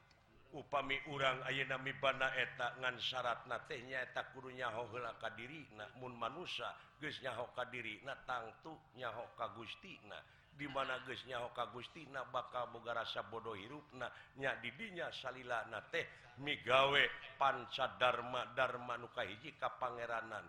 upami 0.52 1.00
urang 1.08 1.40
ayeuna 1.48 1.80
bana 1.80 2.28
eta 2.36 2.76
ngan 2.84 3.00
syarat 3.00 3.48
tehnya 3.72 4.04
eta 4.04 4.28
kudu 4.36 4.52
nyaho 4.52 4.92
heula 4.92 5.16
ka 5.16 5.32
diri 5.32 5.64
manusa 5.96 6.76
manusia 7.00 7.24
nyaho 7.24 7.56
ka 7.56 7.64
diri 7.72 8.04
na 8.04 8.16
tangtunya 8.28 9.10
ka 9.40 9.48
Gustina. 9.56 10.20
Di 10.52 10.68
mana 10.68 11.00
geus 11.08 11.24
nyaho 11.26 11.56
ka 11.56 11.72
Gustina 11.72 12.28
bakal 12.28 12.68
boga 12.76 12.92
rasa 12.92 13.24
bodoh 13.24 13.56
hirupna. 13.56 14.12
Nya 14.36 14.60
didinya 14.60 15.08
salila 15.16 15.64
na 15.72 15.80
teh 15.88 16.04
migawe 16.44 17.04
panca 17.40 17.96
Dharma 17.96 18.52
Dharma 18.52 19.00
nu 19.00 19.08
kahiji 19.16 19.56
ka 19.56 19.80
Pangeranan 19.80 20.44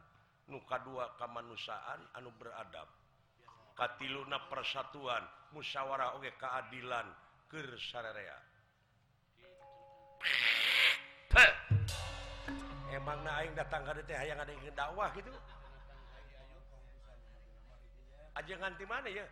nu 0.50 0.58
kadua 0.66 1.14
ka 1.14 1.30
kemanusiaan 1.30 2.02
anu 2.18 2.34
beradab. 2.34 2.90
Katiluna 3.72 4.50
persatuan 4.50 5.22
musyawarah 5.54 6.18
oge 6.18 6.34
keadilan 6.36 7.08
kersarerea 7.48 8.51
Eh, 10.22 11.52
emang 12.94 13.18
naing 13.24 13.52
datang 13.56 13.82
ke 13.82 14.04
teh 14.04 14.14
yang 14.14 14.38
ada 14.38 14.52
ingin 14.52 14.74
dakwah 14.76 15.10
gitu. 15.16 15.32
Aja 18.32 18.54
nganti 18.56 18.84
mana 18.88 19.08
ya? 19.08 19.26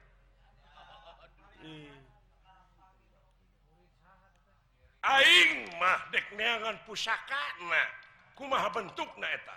Aing 5.01 5.53
mah 5.80 6.01
dek 6.12 6.26
neangan 6.36 6.76
pusaka 6.84 7.45
na. 7.68 7.84
Kumaha 8.36 8.68
bentuk 8.72 9.09
na 9.20 9.28
eta? 9.28 9.57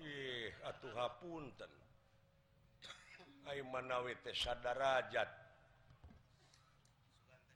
Ih 0.00 0.52
atuh 0.64 0.92
hapunten. 0.96 1.72
Aing 3.48 3.68
manawi 3.68 4.16
teh 4.24 4.32
sadarajat 4.32 5.43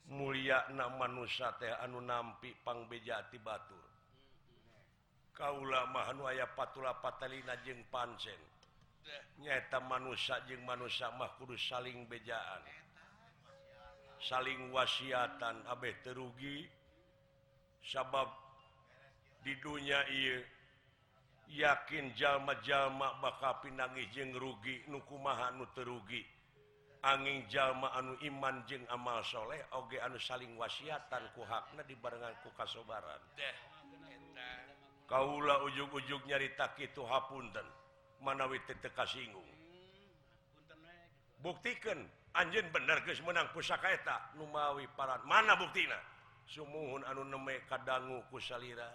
muliana 0.09 0.88
manusia 0.96 1.52
teh 1.61 1.72
anu 1.84 2.00
nampi 2.00 2.52
pangbejati 2.64 3.38
Batur. 3.40 3.86
Kaulah 5.36 5.86
aya 6.26 6.50
patula 6.56 6.98
patalina 6.98 7.54
jeung 7.62 7.78
pansen 7.92 8.40
nyata 9.38 9.78
manusia 9.80 10.42
jeung 10.50 10.66
manusia 10.66 11.09
mah 11.14 11.30
kudu 11.38 11.54
saling 11.56 12.09
bejaan. 12.11 12.64
Saling 14.18 14.74
wasiatan 14.74 15.62
Abeh 15.70 15.94
terugi 16.02 16.66
sabab 17.86 18.26
di 19.46 19.54
dunia 19.62 20.02
ia 20.11 20.42
yakin 21.48 22.12
jalma-jalma 22.18 23.22
baka 23.22 23.62
pinangi 23.64 24.11
jeng 24.12 24.34
rugi 24.36 24.84
nukumahan 24.90 25.56
nu 25.56 25.64
terugi 25.72 26.20
angin 27.03 27.46
jalma 27.46 27.94
anu 27.94 28.18
iman 28.26 28.62
jeung 28.66 28.82
amalsholeh 28.90 29.59
oge 29.78 29.99
anu 30.03 30.18
saling 30.18 30.51
wasiatan 30.59 31.22
kuhakna 31.34 31.82
dibarengan 31.86 32.34
ku 32.42 32.51
kasobaran. 32.59 33.20
Deh 33.38 33.57
Kaula 35.09 35.64
ujug-ujug 35.64 36.20
nyarita 36.28 36.76
itu 36.76 37.01
hapunten 37.09 37.64
manawi 38.20 38.61
teka 38.68 39.09
singgung 39.09 39.46
buktikan 41.40 42.05
anj 42.36 42.61
bener 42.68 43.01
guys 43.07 43.22
menang 43.24 43.49
pusakaeta 43.55 44.34
Numawi 44.36 44.84
paran. 44.99 45.22
Mana 45.24 45.57
buktina? 45.57 45.96
Sumuhun 46.49 47.05
anu 47.09 47.24
neme 47.24 47.64
kadanggu 47.68 48.24
kusalira 48.32 48.88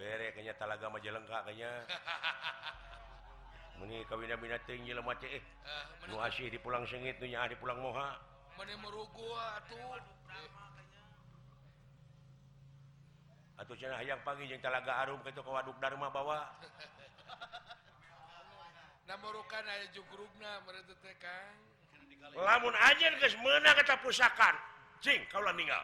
bere 0.00 0.32
kayaknya 0.32 0.56
talaga 0.56 0.88
majalengkaknya 0.88 1.84
hahaha 1.84 2.72
meni 3.80 4.04
kawinabina 4.04 4.60
jelemah 4.68 5.16
eh. 5.24 5.42
Ah, 5.64 5.88
nu 6.06 6.20
asih 6.20 6.52
di 6.52 6.58
pulang 6.60 6.84
sengit 6.86 7.16
nu 7.18 7.26
di 7.26 7.56
pulang 7.56 7.80
moha. 7.80 8.20
Meni 8.60 8.76
merugu 8.78 9.26
atuh 9.56 9.98
atuh 13.60 13.76
cenah 13.76 14.00
hayang 14.00 14.20
pagi 14.24 14.48
jeung 14.48 14.60
talaga 14.60 15.04
arum 15.04 15.20
kitu 15.24 15.40
ka 15.40 15.50
waduk 15.50 15.76
Dharma 15.80 16.12
bawa. 16.12 16.44
Namurukan 19.08 19.64
aya 19.66 19.90
jugrugna 19.90 20.62
mereta 20.62 20.94
teh 21.02 21.16
Kang 21.18 21.70
lamun 22.36 22.74
anjeun 22.76 23.14
geus 23.20 23.36
meunang 23.40 23.76
eta 23.80 23.96
pusakan 24.04 24.54
cing 25.00 25.20
kaula 25.32 25.52
ninggal 25.56 25.80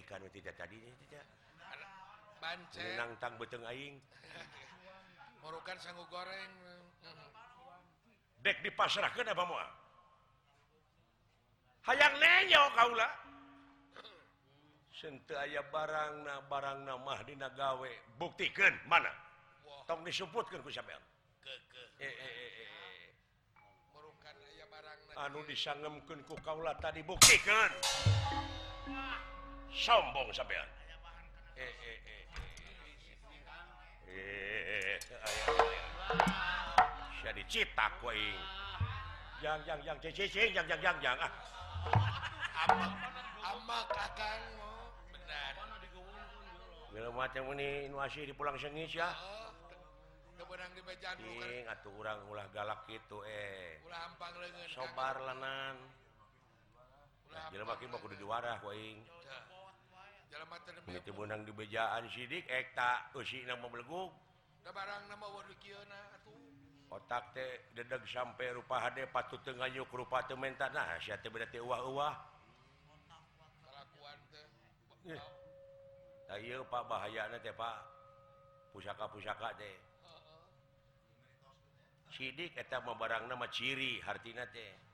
ikan 0.00 0.24
tidak 0.32 0.54
tadi 0.56 0.80
tidak 0.80 1.24
bancang 2.40 3.36
beteng 3.36 3.64
aing. 3.68 4.00
Merukan 5.44 5.76
sanggu 5.76 6.04
goreng. 6.08 6.52
Dek 8.40 8.64
di 8.64 8.72
apa 8.72 9.44
mau 9.44 9.60
hayang 11.80 12.14
nenyo 12.16 12.62
kaula 12.76 13.08
sente 14.92 15.32
aya 15.32 15.64
barang 15.64 16.24
na 16.24 16.40
barang 16.44 16.88
namah 16.88 17.20
dina 17.24 17.48
gawe. 17.52 17.92
Buktikan 18.16 18.72
mana? 18.88 19.12
Tong 19.88 20.04
disebutkan 20.04 20.60
ku 20.64 20.72
sampean. 20.72 21.00
Eh, 21.44 22.04
eh, 22.04 22.08
eh, 22.08 22.12
eh, 22.24 22.52
eh. 22.64 22.72
anu 25.24 25.44
disangemkeun 25.44 26.20
ku 26.24 26.36
kaula 26.40 26.76
tadi. 26.80 27.00
Buktikan. 27.04 27.72
sombong 29.70 30.34
sampean 30.34 30.66
eh, 31.56 31.62
eh, 31.62 31.98
eh, 32.06 32.24
saya 37.22 37.32
dicitak 37.36 37.92
kuing 38.02 38.40
yang 39.40 39.56
yang 39.64 39.80
yang 39.86 39.96
cing 40.02 40.12
cing 40.12 40.52
yang 40.52 40.66
yang 40.68 40.80
yang 40.82 41.00
yang 41.00 41.16
ah 41.16 41.32
apa 42.60 42.92
apa 43.40 43.78
kakang 43.88 44.42
benar 45.14 45.54
Bila 46.90 47.06
macam 47.14 47.54
ini 47.54 47.86
inovasi 47.86 48.26
di 48.26 48.34
pulang 48.34 48.58
sengis 48.58 48.90
ya. 48.90 49.14
Oh, 49.14 49.46
atuh 51.70 51.94
urang 51.94 52.18
ulah 52.26 52.50
galak 52.50 52.82
gitu 52.90 53.22
eh. 53.22 53.78
Ulah 53.86 54.10
ampang 54.10 54.34
leungeun. 54.34 54.66
Sobar 54.74 55.22
lenan. 55.22 55.78
Jelema 57.30 57.78
kieu 57.78 57.90
mah 57.90 58.00
kudu 58.02 58.18
diwarah 58.18 58.58
ku 58.58 58.74
aing. 58.74 58.98
Jelema 60.30 60.56
teh 60.66 60.72
mah. 60.74 60.90
Ieu 60.90 61.44
di 61.46 61.52
bejaan 61.54 62.04
sidik 62.10 62.46
eta 62.50 63.10
eusina 63.14 63.54
mah 63.58 63.70
beleguk. 63.70 64.10
Da 64.66 64.70
barang 64.74 65.06
na 65.06 65.14
mah 65.14 65.30
waduh 65.30 65.56
kieuna 65.62 65.98
atuh. 66.18 66.34
Otak 66.90 67.34
teh 67.34 67.70
dedeg 67.74 68.02
sampai 68.10 68.50
rupa 68.50 68.82
hade 68.82 69.06
patu 69.14 69.38
teu 69.46 69.54
nganyuk 69.54 69.90
rupa 69.94 70.26
teu 70.26 70.34
menta 70.34 70.66
nah 70.74 70.98
sia 70.98 71.18
teh 71.22 71.30
berarti 71.30 71.62
uah-uah. 71.62 72.14
Kalakuan 73.62 74.18
teh. 74.34 74.46
Da 76.26 76.34
eh. 76.34 76.42
ieu 76.42 76.66
Pak 76.66 76.82
bahayana 76.90 77.38
teh 77.38 77.54
Pak. 77.54 77.78
Pusaka-pusaka 78.74 79.54
teh. 79.54 79.74
Sidik 82.10 82.58
eta 82.58 82.82
mah 82.82 82.98
barangna 82.98 83.38
mah 83.38 83.50
ciri 83.54 84.02
hartina 84.02 84.46
teh. 84.50 84.89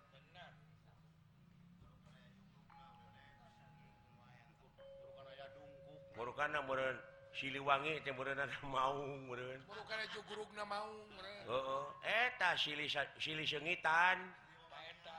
murukana 6.17 6.65
meureun 6.65 6.97
Siliwangi 7.37 8.01
temburan 8.01 8.41
mau 8.65 8.97
meren 9.29 9.61
eta 12.01 12.57
Sili 12.57 12.89
Sili 13.21 13.45
sengitan. 13.45 14.19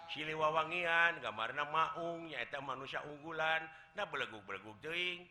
Siliwawangian 0.10 1.22
gambarna 1.22 1.68
maung 1.70 2.26
nya 2.26 2.42
nyaeta 2.42 2.58
manusia 2.58 3.06
unggulan. 3.06 3.62
Na 3.94 4.10
beleguk 4.10 4.42
beleguk 4.50 4.74
teuing. 4.82 5.30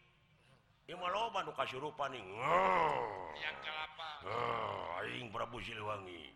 Ieu 0.86 0.94
mah 0.94 1.10
loba 1.10 1.42
nu 1.42 1.50
kasurupan 1.58 2.14
ning 2.14 2.26
yang 3.42 3.56
kelapa. 3.66 4.10
Aing 5.02 5.26
Prabu 5.34 5.58
Siliwangi. 5.58 6.30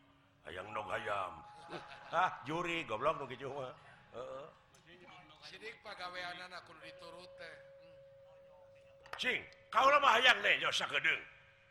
Hayang 0.50 0.66
nog 0.74 0.90
hayam. 0.90 1.46
Ah 2.10 2.42
juri 2.42 2.82
goblok 2.90 3.22
nu 3.22 3.30
kitu 3.30 3.46
mah. 3.46 3.70
Heeh. 4.18 4.46
Sidik 5.46 5.78
pagaweanan 5.86 6.50
aku 6.58 6.74
diturut 6.82 7.30
teh. 7.38 7.69
cing 9.20 9.44
kau 9.68 9.84
lama 9.92 10.16
hayang 10.16 10.40
nih 10.40 10.56
nyosa 10.64 10.88
gedeng 10.88 11.20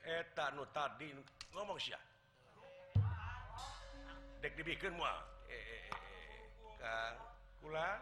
eta 0.05 0.53
nu 0.53 0.63
tadi 0.69 1.09
ngomong 1.49 1.81
sia. 1.81 1.97
Dek 4.39 4.55
dibikin 4.55 4.95
moal. 4.95 5.19
Eh, 5.49 5.57
eh, 5.57 5.65
eh, 5.65 5.89
eh. 5.89 6.45
kang 6.79 7.15
kula 7.59 7.99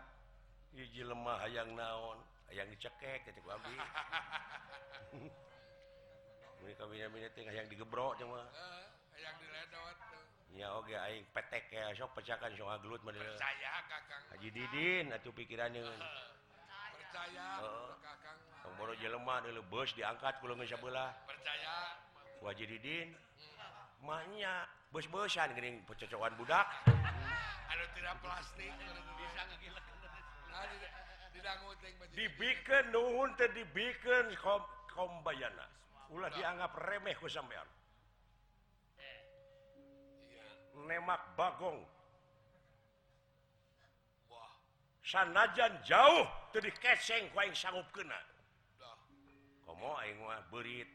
hiji 0.76 1.02
lemah 1.02 1.42
hayang 1.42 1.74
naon 1.74 2.20
hayang 2.52 2.70
dicekek 2.70 3.26
gitu 3.26 3.40
gua 3.42 3.58
ambil 3.58 3.82
ini 6.62 6.74
kami 6.76 7.00
namanya 7.02 7.30
tinggal 7.34 7.56
hayang 7.56 7.68
digebrok 7.72 8.14
cuma 8.22 8.46
eh, 8.54 8.86
yang 9.18 9.36
diledot 9.42 9.98
ya 10.54 10.68
oke 10.78 10.94
aing 10.94 11.26
petek 11.34 11.72
ya 11.74 11.90
sok 11.98 12.14
pecahkan 12.20 12.54
sok 12.54 12.70
aglut 12.70 13.02
mah 13.02 13.16
percaya 13.16 13.74
kakang 13.90 14.24
Haji 14.28 14.50
Didin 14.54 15.06
atuh 15.14 15.34
pikirannya. 15.34 15.82
Eh, 15.82 16.30
percaya 17.00 17.48
oh. 17.64 17.96
kakang 18.04 18.47
boro 18.76 18.94
jelemah 19.00 19.40
dulu 19.48 19.64
bos 19.72 19.96
diangkat 19.96 20.44
kalau 20.44 20.54
nggak 20.60 20.68
sebelah 20.68 21.16
percaya. 21.24 21.96
Wajib 22.44 22.68
didin 22.70 23.16
mahnya 24.04 24.68
bos-bosan 24.92 25.56
gini 25.56 25.80
pecocokan 25.88 26.36
budak. 26.36 26.68
Hmm. 26.86 27.72
Ada 27.72 27.86
tidak 27.96 28.16
plastik 28.24 28.72
bisa 29.18 29.42
ngegilek 29.48 29.86
dibikin 32.18 32.86
nuhun 32.90 33.30
teh 33.38 33.50
dibikin 33.54 34.34
kom 34.42 34.64
kombayana. 34.92 35.66
Ulah 36.10 36.32
dianggap 36.34 36.74
remeh 36.82 37.14
ku 37.20 37.30
sampean. 37.30 37.68
Eh, 38.98 39.20
Nemak 40.88 41.22
bagong. 41.38 41.84
Sanajan 45.08 45.72
jauh 45.88 46.28
teu 46.52 46.60
dikeseng 46.60 47.32
ku 47.32 47.40
aing 47.40 47.56
sanggup 47.56 47.86
kena. 47.94 48.18
komo 49.68 50.00
aing 50.00 50.16
mah 50.24 50.40
beurit. 50.48 50.88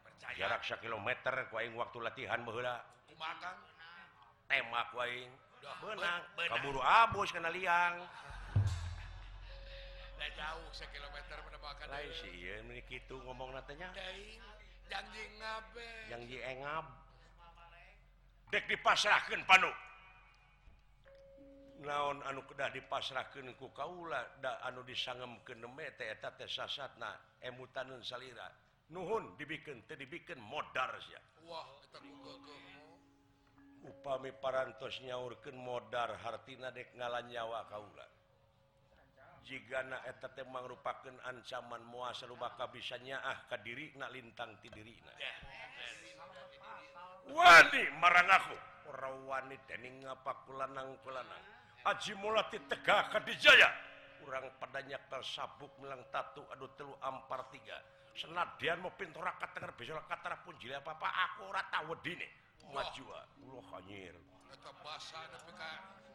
Percaya. 0.00 0.48
Jarak 0.48 0.64
sakilometer 0.64 1.34
kilometer 1.36 1.52
ku 1.52 1.60
aing 1.60 1.76
waktu 1.76 2.00
latihan 2.00 2.40
baheula 2.40 2.80
kumakan? 3.12 3.56
Tema 4.48 4.80
ku 4.88 4.96
aing. 5.04 5.30
Menang 5.84 6.20
kaburu 6.48 6.80
abus 6.80 7.28
kana 7.28 7.52
liang. 7.52 8.00
Da 10.16 10.26
jauh 10.32 10.68
1 10.72 10.96
kilometer 10.96 11.36
lain 11.94 12.10
sih 12.10 12.32
ieu 12.42 12.58
mun 12.66 12.78
kitu 12.90 13.14
ngomong 13.22 13.54
natanya 13.54 13.94
janji 14.90 15.22
ngabe. 15.38 15.88
Janji 16.10 16.38
engab. 16.42 16.86
Dek 18.50 18.66
dipasrahkeun 18.66 19.46
panu. 19.46 19.70
naon 21.84 22.24
anu 22.24 22.42
kedah 22.48 22.72
dipasrahkan 22.72 23.54
ku 23.60 23.70
kaula 23.76 24.40
anu 24.64 24.82
disangem 24.82 25.40
keemetasat 25.44 26.40
emutan 27.44 27.88
salira. 28.02 28.48
Nuhun 28.92 29.36
dibikin 29.40 29.80
dibikin 29.88 30.36
modar 30.44 30.92
ya 31.08 31.20
upami 33.84 34.32
parantos 34.32 34.96
nyaurkeun 35.04 35.56
modar 35.60 36.16
hartina 36.24 36.72
dek 36.72 36.96
ngalan 36.96 37.28
nyawa 37.28 37.68
kaula. 37.68 38.06
Jika 39.44 39.84
naeta 39.84 40.32
teh 40.32 40.44
mangrupakeun 40.48 41.20
ancaman 41.20 41.84
moal 41.84 42.16
lubaka 42.24 42.64
bisa 42.72 42.96
nyaah 42.96 43.44
ka 43.44 43.60
dirina 43.60 44.08
lintang 44.08 44.56
ti 44.64 44.72
dirina 44.72 45.12
wani 47.28 47.82
marang 48.00 48.28
aku. 48.32 48.56
Ora 48.88 49.12
wani 49.28 49.56
tening 49.68 50.04
apa 50.04 50.32
kulanang 50.48 50.96
kulanang 51.04 51.53
Ajimulati 51.84 52.58
Tega 52.64 53.12
Kadijaya 53.12 53.68
kurang 54.24 54.48
padanya 54.56 54.96
tersabuk 55.12 55.68
melang 55.84 56.00
tatu 56.08 56.40
aduh 56.48 56.72
telu 56.80 56.96
ampar 57.04 57.44
tiga. 57.52 57.76
Senadian 58.16 58.80
mau 58.80 58.94
pintu 58.96 59.20
rakat 59.20 59.52
tengah 59.52 59.74
bisa 59.76 60.00
kata 60.08 60.40
pun 60.46 60.56
jilid 60.56 60.80
apa 60.80 60.96
apa 60.96 61.08
aku 61.28 61.44
rata 61.52 61.84
wedine 61.84 62.24
majua 62.72 63.20
ah. 63.20 63.42
ulo 63.44 63.60
hanyir. 63.76 64.16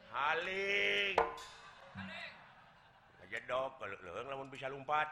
Haling. 0.09 1.15
Aja 3.22 3.39
dok 3.45 3.78
kalau 3.78 3.97
lo 4.01 4.26
namun 4.26 4.49
bisa 4.49 4.74
lompat 4.74 5.05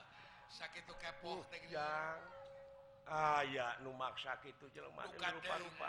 sakit 0.58 0.88
tuh 0.88 0.96
kepo 0.96 1.44
yang 1.68 2.16
uh, 3.04 3.44
ah 3.44 3.76
nu 3.84 3.92
maksa 3.92 4.40
kitu 4.40 4.72
jelema 4.72 5.04
lupa 5.04 5.54
lupa 5.60 5.88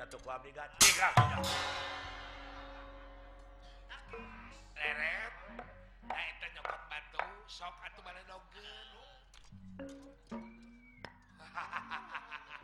satu 0.00 0.16
kuabrikat 0.24 0.64
tiga 0.80 1.12
leret 4.80 5.34
nah 6.08 6.22
itu 6.24 6.46
nyokot 6.56 6.80
batu 6.88 7.26
sok 7.44 7.74
atuh 7.84 8.00
mana 8.00 8.22
dogen 8.24 8.64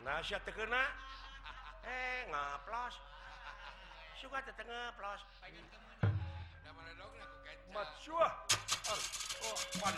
nah 0.01 0.17
siya 0.25 0.41
tekena 0.41 0.81
eh 1.87 2.27
ngaplos. 2.27 2.95
Suka 4.17 4.41
tetengah 4.43 4.91
plos 4.97 5.21
pengen 5.39 5.86
mature. 7.73 8.31
Oh, 8.89 9.57
money. 9.83 9.97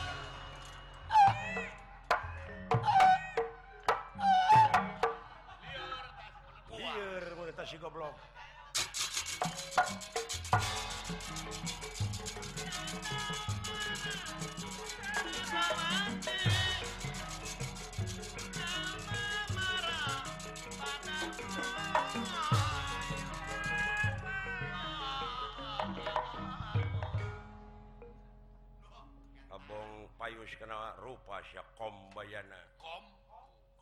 payus 30.31 30.55
kena 30.55 30.95
rupa 31.03 31.43
sia 31.51 31.59
kombayana. 31.75 32.55
Kom? 32.79 33.03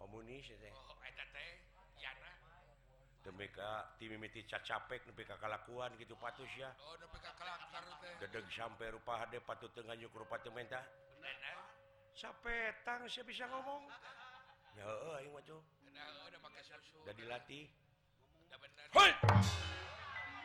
komunis 0.02 0.50
oh, 0.50 0.98
demika 3.22 3.86
timimiti 4.02 4.42
capek 4.50 5.06
lebih 5.06 5.30
kekalakuan 5.30 5.94
gitu 6.02 6.18
patus 6.18 6.50
ya. 6.58 6.74
Oh, 6.82 6.98
dedeg 8.18 8.50
sampai 8.50 8.90
rupa 8.90 9.22
HD 9.22 9.38
patut 9.46 9.70
tengah 9.78 9.94
yuk 9.94 10.10
rupa 10.18 10.42
tementa 10.42 10.82
sapetang 12.18 13.06
saya 13.06 13.30
bisa 13.30 13.46
ngomong. 13.46 13.86
Ya 14.74 14.90
oh, 14.90 15.14
ayo 15.22 15.30
maju 15.30 15.62
udah 17.06 17.14
dilatih. 17.14 17.70
Hoi! 18.98 19.12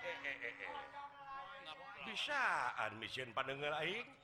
Eh, 0.04 0.16
eh, 0.20 0.36
eh, 0.36 0.64
eh. 0.68 0.72
bisaan 2.04 2.92
misi 3.00 3.24
pandengar 3.32 3.72
aing. 3.80 4.23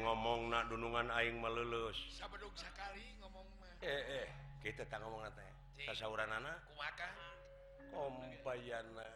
ngomong 0.00 0.48
na 0.48 0.64
dunungan 0.70 1.12
aing 1.12 1.36
melulus 1.36 1.98
ngomong 3.20 3.46
eh, 3.84 4.24
eh, 4.24 4.26
kita 4.64 4.88
tak 4.88 5.04
ngomong 5.04 5.26
sauran 5.92 6.30
anak 6.32 6.56
kompayana 7.92 9.06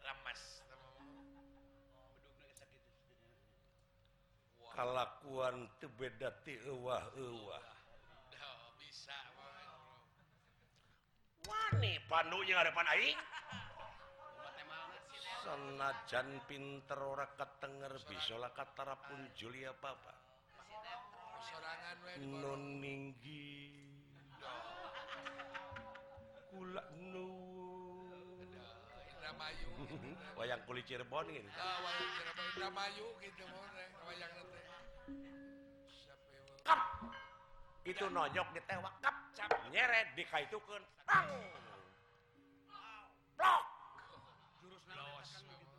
lemas 0.00 0.64
kalakuan 4.72 5.66
tebeda 5.82 6.30
tiwah 6.46 7.02
dah 8.30 8.52
bisa 8.78 9.18
wani 11.48 11.98
panunya 12.06 12.54
harapan 12.62 12.86
aing. 12.94 13.18
senajan 15.44 16.28
pinter 16.50 16.98
ora 16.98 17.26
ketenger 17.38 17.94
bisa 18.06 18.34
lah 18.38 18.50
katara 18.50 18.98
pun 18.98 19.20
Julia 19.38 19.70
Papa, 19.76 20.14
nuninggi, 22.18 22.42
nun 22.42 22.62
ninggi. 22.82 23.46
Kula 26.48 26.82
Indramayu. 29.28 29.68
Wayang 30.40 30.62
kulit 30.64 30.84
Cirebon 30.88 31.28
gitu 31.28 31.44
wayang 31.44 32.08
Cirebon. 32.16 32.44
Indramayu 32.56 33.06
gitu 33.20 33.44
wayang 34.08 34.32
kap! 36.64 36.80
Itu 37.84 38.04
nonyok 38.08 38.48
ditewak 38.56 38.94
kap! 39.04 39.16
Nyeret 39.68 40.16
dikaitukan 40.16 40.82
tang! 41.04 41.28
Blok. 43.36 43.67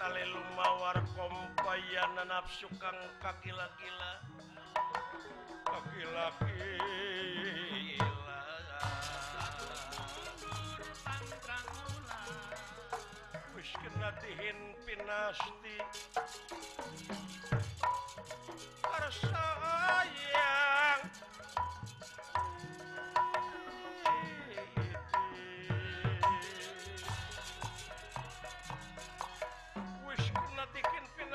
tali 0.00 0.24
lumawar 0.32 0.96
kompayana 1.12 2.24
nafsu 2.24 2.64
kang 2.80 2.96
kakila-kila. 3.20 4.12
Kakila-kila. 5.68 6.88
Wis 13.52 13.70
kena 13.76 14.08
dihin 14.24 14.72
pinasti. 14.88 15.76
Arsa 18.88 19.49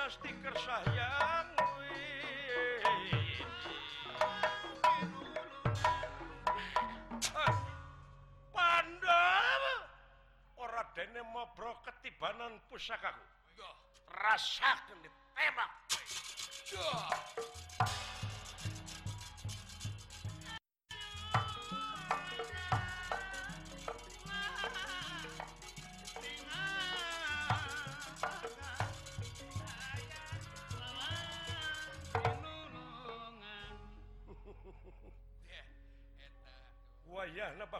mesti 0.06 0.30
kersayang 0.38 1.50
eh, 1.82 3.42
Pandawa 8.54 9.74
ora 10.62 10.86
dene 10.94 11.26
mabro 11.34 11.82
ketibanan 11.82 12.54
pusakaku. 12.70 13.18
Rasakne 14.14 15.10
tembak. 15.34 15.74
Yo. 16.70 16.86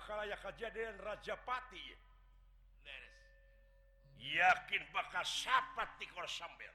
bakal 0.06 0.22
aya 0.22 0.38
kejadian 0.38 1.02
Rajapati. 1.02 1.82
Yakin 4.22 4.84
bakal 4.94 5.26
sapat 5.26 5.98
di 5.98 6.06
kor 6.14 6.30
sambil 6.30 6.70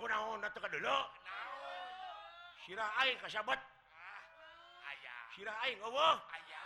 Kunaon, 0.00 0.32
kunaon, 0.32 0.40
datang 0.40 0.64
ka 0.64 0.68
dulu. 0.72 0.88
naon 0.88 1.04
Sirah 2.64 2.88
aing 3.04 3.20
kasabat. 3.20 3.60
ah 3.60 4.88
aya 4.88 5.14
Sirah 5.36 5.52
aing, 5.68 5.76
eueuh 5.76 6.16
aya 6.32 6.60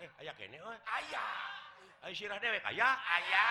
Eh, 0.00 0.08
aya 0.20 0.32
kene, 0.36 0.60
oi. 0.60 0.76
aya 0.76 1.24
Ayo 2.04 2.12
sirah 2.16 2.36
dewek, 2.36 2.60
aya. 2.68 2.88
aya 3.00 3.46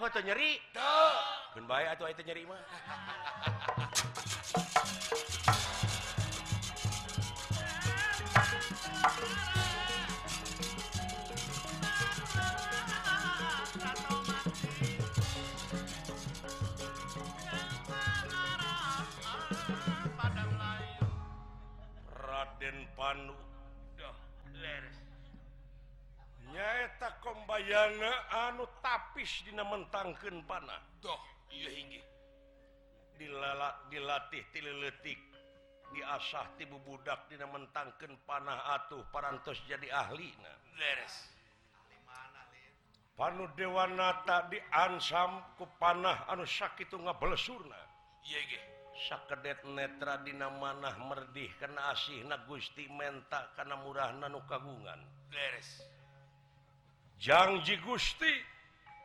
Oh, 0.00 0.08
teu 0.12 0.20
nyeri. 0.24 0.60
tuh 0.76 1.12
Gun 1.56 1.64
bae 1.64 1.88
atuh 1.88 2.04
aya 2.04 2.12
teu 2.16 2.24
nyeri 2.28 2.44
mah. 2.44 2.60
Pandu 23.00 23.32
nyaeta 26.52 27.08
kombayana 27.24 28.10
anu 28.28 28.68
tapis 28.84 29.40
dina 29.46 29.64
mentangkeun 29.64 30.44
panah. 30.44 30.76
Doh 31.00 31.16
ieu 31.48 31.70
hinggih 31.72 32.04
dilalat 33.16 33.88
dilatih 33.88 34.44
tileletik 34.52 35.16
diasah 35.96 36.44
ti 36.60 36.68
bubudak 36.68 37.24
dina 37.32 37.48
mentangkeun 37.48 38.20
panah 38.28 38.76
atuh 38.76 39.00
parantos 39.08 39.56
jadi 39.64 39.88
ahli 39.88 40.36
na. 40.44 40.52
Leres. 40.76 41.32
Panu 43.16 43.48
Dewanata 43.56 44.48
diansam 44.52 45.56
ku 45.56 45.64
panah 45.80 46.28
anu 46.28 46.44
sakitu 46.44 47.00
ngabelesurna 47.00 47.80
ieu 48.28 48.44
nggih 48.44 48.79
sakedet 49.08 49.64
netra 49.64 50.20
dina 50.20 50.52
manah 50.52 50.92
merdih 51.00 51.48
kena 51.56 51.96
asih 51.96 52.20
na 52.28 52.36
Gusti 52.44 52.84
menta 52.92 53.48
karena 53.56 53.80
murah 53.80 54.12
nanu 54.12 54.44
kagungan. 54.44 55.00
Janji 57.20 57.76
Gusti 57.84 58.32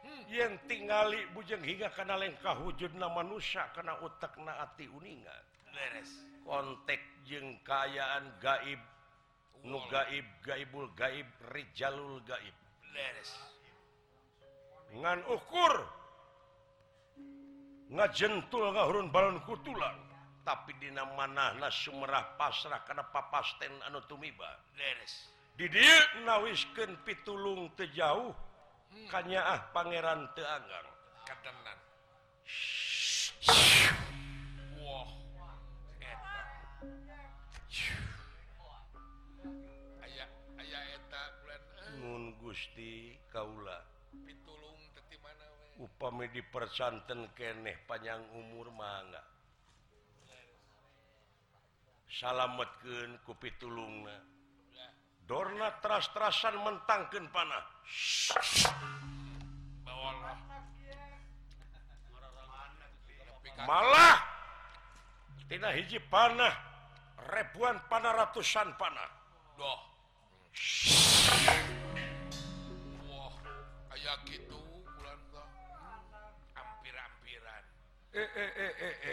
hmm. 0.04 0.24
yang 0.32 0.56
tinggali 0.68 1.20
bujeng 1.32 1.64
hingga 1.64 1.92
karena 1.92 2.16
lengkah 2.20 2.56
wujud 2.64 2.96
nama 2.96 3.24
manusia 3.24 3.68
karena 3.72 4.00
utak 4.04 4.36
naati 4.40 4.88
uninga. 4.92 5.36
Kontek 6.46 7.02
jeng 7.28 7.60
kayaan 7.66 8.40
gaib 8.40 8.80
nu 9.68 9.82
gaib 9.92 10.24
gaibul 10.46 10.88
gaib 10.96 11.28
Rijalul 11.52 12.24
gaib. 12.24 12.56
Dengan 14.88 15.20
ukur 15.28 16.05
ngajentul 17.92 18.74
ngahurun 18.74 19.12
balon 19.14 19.42
kutulang. 19.46 19.98
Tapi 20.46 20.78
di 20.78 20.94
mana 20.94 21.58
na 21.58 21.74
Sumerah 21.74 22.38
pasrah 22.38 22.86
karena 22.86 23.02
papasten 23.10 23.74
anu 23.90 23.98
tumiba. 24.06 24.62
Leres 24.78 25.36
didier 25.56 26.04
nawisken 26.28 27.00
pitulung 27.08 27.72
tejauh 27.80 28.36
hmm. 28.92 29.08
kanyaah 29.08 29.72
Pangeran 29.72 30.28
Teanggang 30.36 30.88
katenan 31.24 31.80
wow. 34.84 35.08
Eh. 36.04 36.18
Gusti 42.46 43.18
Kaula. 43.34 43.82
Pit 44.22 44.38
upami 45.80 46.32
dipersanten 46.32 47.36
keeh 47.36 47.76
panjang 47.84 48.24
umur 48.36 48.72
mangga 48.72 49.24
salametken 52.08 53.20
kupi 53.28 53.52
tulung 53.60 54.08
Dorna 55.26 55.74
tras-trasan 55.82 56.54
mentangkan 56.62 57.26
panah. 57.34 57.66
Malah 63.66 64.22
Tina 65.50 65.74
hiji 65.74 65.98
panah 66.14 66.54
ribuan 67.34 67.82
panah 67.90 68.14
ratusan 68.22 68.70
panah. 68.78 69.10
Doh 69.58 69.80
wow, 73.10 73.34
kayak 73.90 74.18
gitu. 74.30 74.75
Waduh 78.16 79.12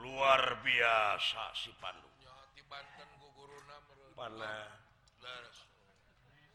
luar 0.00 0.64
biasa 0.64 1.52
si 1.52 1.68
Pandu. 1.76 2.08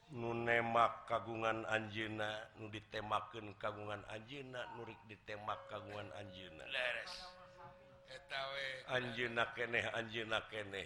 Nunemak 0.09 1.05
kagungan 1.05 1.69
Anjena 1.69 2.49
nu 2.57 2.65
ditemaken 2.73 3.53
kagungan 3.61 4.01
Anjena 4.09 4.73
nurik 4.73 4.97
ditembak 5.05 5.69
kagungan 5.69 6.09
Anjena 6.17 6.65
leres 6.65 7.34
Anjkeneh 8.91 9.85
Anjkeneh 9.95 10.85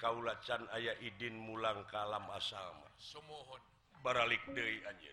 kaula 0.00 0.34
can 0.46 0.64
aya 0.72 0.96
idin 1.04 1.36
mulang 1.36 1.84
kalam 1.92 2.24
asama 2.32 2.88
semohon 2.96 3.60
baralik 4.00 4.40
Dewi 4.56 4.80
Anj 4.88 5.04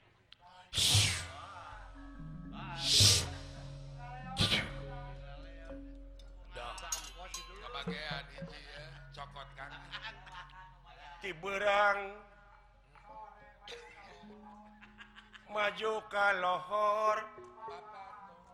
tiberang 11.26 12.14
maju 15.50 15.94
kalohor 16.14 17.18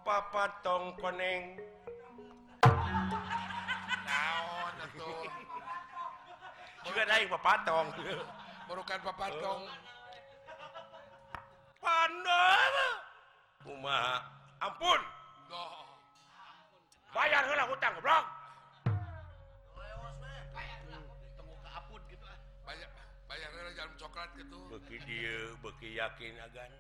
papa 0.08 0.56
tong 0.64 0.96
koneng. 0.96 1.60
naon 4.22 4.74
atau 4.86 5.11
juga 6.86 7.01
naik 7.09 7.28
papatong 7.34 7.88
merukan 8.69 8.99
papatong 9.01 9.61
pandang 11.82 12.74
kumaha 13.65 14.22
ampun. 14.61 15.01
Duh. 15.49 15.74
bayar 17.11 17.43
heula 17.49 17.65
hutang 17.67 17.93
goblok. 17.97 18.26
Bayar 22.61 22.89
bayar 23.26 23.49
heula 23.51 23.72
jarum 23.74 23.95
coklat 23.97 24.30
gitu 24.38 24.59
beki 24.69 24.97
dieu 25.09 25.57
beki 25.65 25.89
yakin 25.97 26.34
agan. 26.45 26.72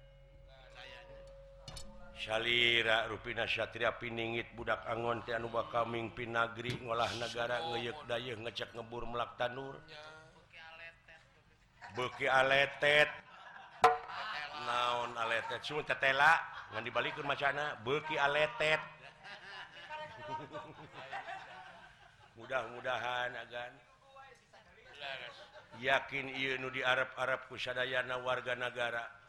Salira 2.21 3.09
Ruina 3.09 3.49
Satria 3.49 3.97
Piningit 3.97 4.53
Budak 4.53 4.85
Angon 4.85 5.25
Tianuba 5.25 5.65
Kaming 5.73 6.13
Pinagri 6.13 6.77
ngolah 6.85 7.09
negara 7.17 7.65
ngeyek 7.73 7.97
dayeh 8.05 8.37
ngecek 8.37 8.77
ngebur 8.77 9.09
melak 9.09 9.33
tanur. 9.41 9.73
Beki 11.97 12.29
aletet 12.29 13.09
naon 14.69 15.17
aletet 15.17 15.65
cuma 15.65 15.81
tetela. 15.81 16.37
Ngan 16.77 16.85
dibalik 16.85 17.17
macana 17.25 17.73
beki 17.81 18.13
aletet 18.21 18.81
mudah-mudahan 22.37 23.33
agan. 23.33 23.73
Yakin 25.81 26.25
iya 26.37 26.61
nu 26.61 26.69
diarep-arep 26.69 27.17
Arab 27.17 27.41
kusadayana 27.49 28.21
warga 28.21 28.53
negara. 28.53 29.20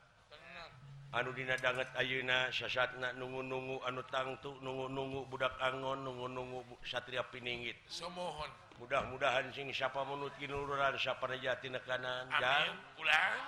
anu 1.12 1.28
dina 1.36 1.60
banget 1.60 1.88
ayeuna 2.00 2.48
sasatna 2.48 3.12
nunggu-nunggu 3.20 3.84
anu 3.84 4.00
tangtu 4.08 4.56
nunggu-nunggu 4.64 5.28
budak 5.28 5.52
angon 5.60 6.08
nunggu-nunggu 6.08 6.64
satria 6.88 7.20
piningit. 7.28 7.76
Sumuhun 7.84 8.48
mudah-mudahan 8.80 9.52
sing 9.52 9.68
siapa 9.68 10.00
menut 10.08 10.32
kinuluran 10.40 10.96
siapa 10.96 11.28
rejati 11.28 11.68
nekanan 11.68 12.32
jang. 12.40 12.72
Pulang 12.96 13.40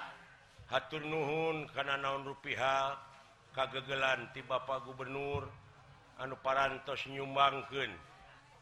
hatur 0.68 1.02
nuhun 1.08 1.64
kana 1.72 1.96
naon 1.96 2.28
rupiah 2.28 3.00
kagegelan 3.56 4.28
ti 4.36 4.44
Bapak 4.44 4.84
Gubernur 4.84 5.48
anu 6.20 6.36
parantos 6.44 7.00
nyumbangkeun 7.08 7.92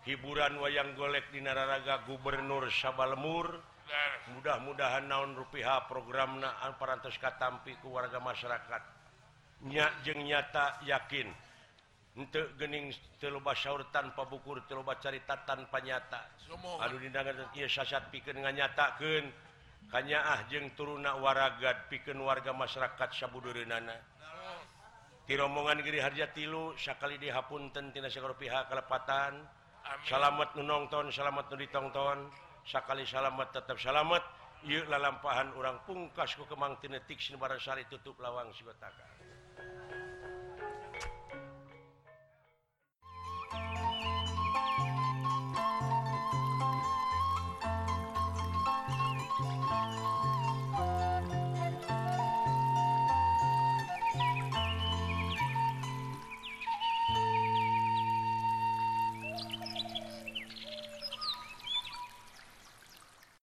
hiburan 0.06 0.62
wayang 0.62 0.94
golek 0.94 1.26
di 1.34 1.42
nararaga 1.42 2.06
Gubernur 2.06 2.70
Sabalemur 2.70 3.71
mudah-mudahan 4.36 5.04
naon 5.06 5.34
rupiah 5.36 5.84
program 5.86 6.40
naan 6.40 6.74
paras 6.78 7.16
katampi 7.18 7.76
ke 7.78 7.86
warga 7.86 8.18
masyarakat. 8.18 8.82
Nyak 9.68 9.92
jeng 10.02 10.26
nyata 10.26 10.82
yakin. 10.86 11.28
Untuk 12.12 12.60
gening 12.60 12.92
teloba 13.16 13.56
syaur 13.56 13.88
tanpa 13.88 14.28
bukur 14.28 14.60
teloba 14.68 15.00
carita 15.00 15.32
tanpa 15.48 15.80
nyata. 15.80 16.20
Aduh 16.84 17.00
dindangan 17.00 17.56
ia 17.56 17.64
sasat 17.64 18.12
pikir 18.12 18.36
dengan 18.36 18.52
nyatakan 18.52 19.32
hanya 19.96 20.20
ah 20.20 20.40
jeng 20.52 20.76
turuna 20.76 21.16
waragad 21.16 21.88
pikir 21.88 22.12
warga 22.20 22.52
masyarakat 22.52 23.08
sabudurenana 23.12 23.96
di 25.22 25.38
rombongan 25.38 25.80
Giri 25.84 26.00
Harja 26.02 26.28
tilu 26.34 26.74
sakali 26.74 27.14
dihapunten 27.16 27.94
tina 27.94 28.10
segala 28.10 28.34
pihak 28.34 28.68
kelepatan 28.72 29.42
Salamat 30.06 30.54
nunongton, 30.54 31.10
salamat 31.10 31.50
nuditongton. 31.50 32.30
sakali 32.64 33.04
salamet 33.06 33.50
tetap 33.52 33.76
salamet 33.78 34.22
yuk 34.64 34.86
lalampahan 34.88 35.50
orang 35.58 35.82
pungkas 35.84 36.34
ku 36.38 36.46
kemang 36.46 36.78
tinetik 36.78 37.18
sinbarasari 37.18 37.84
tutup 37.90 38.16
lawang 38.22 38.48
sibetaka 38.54 39.11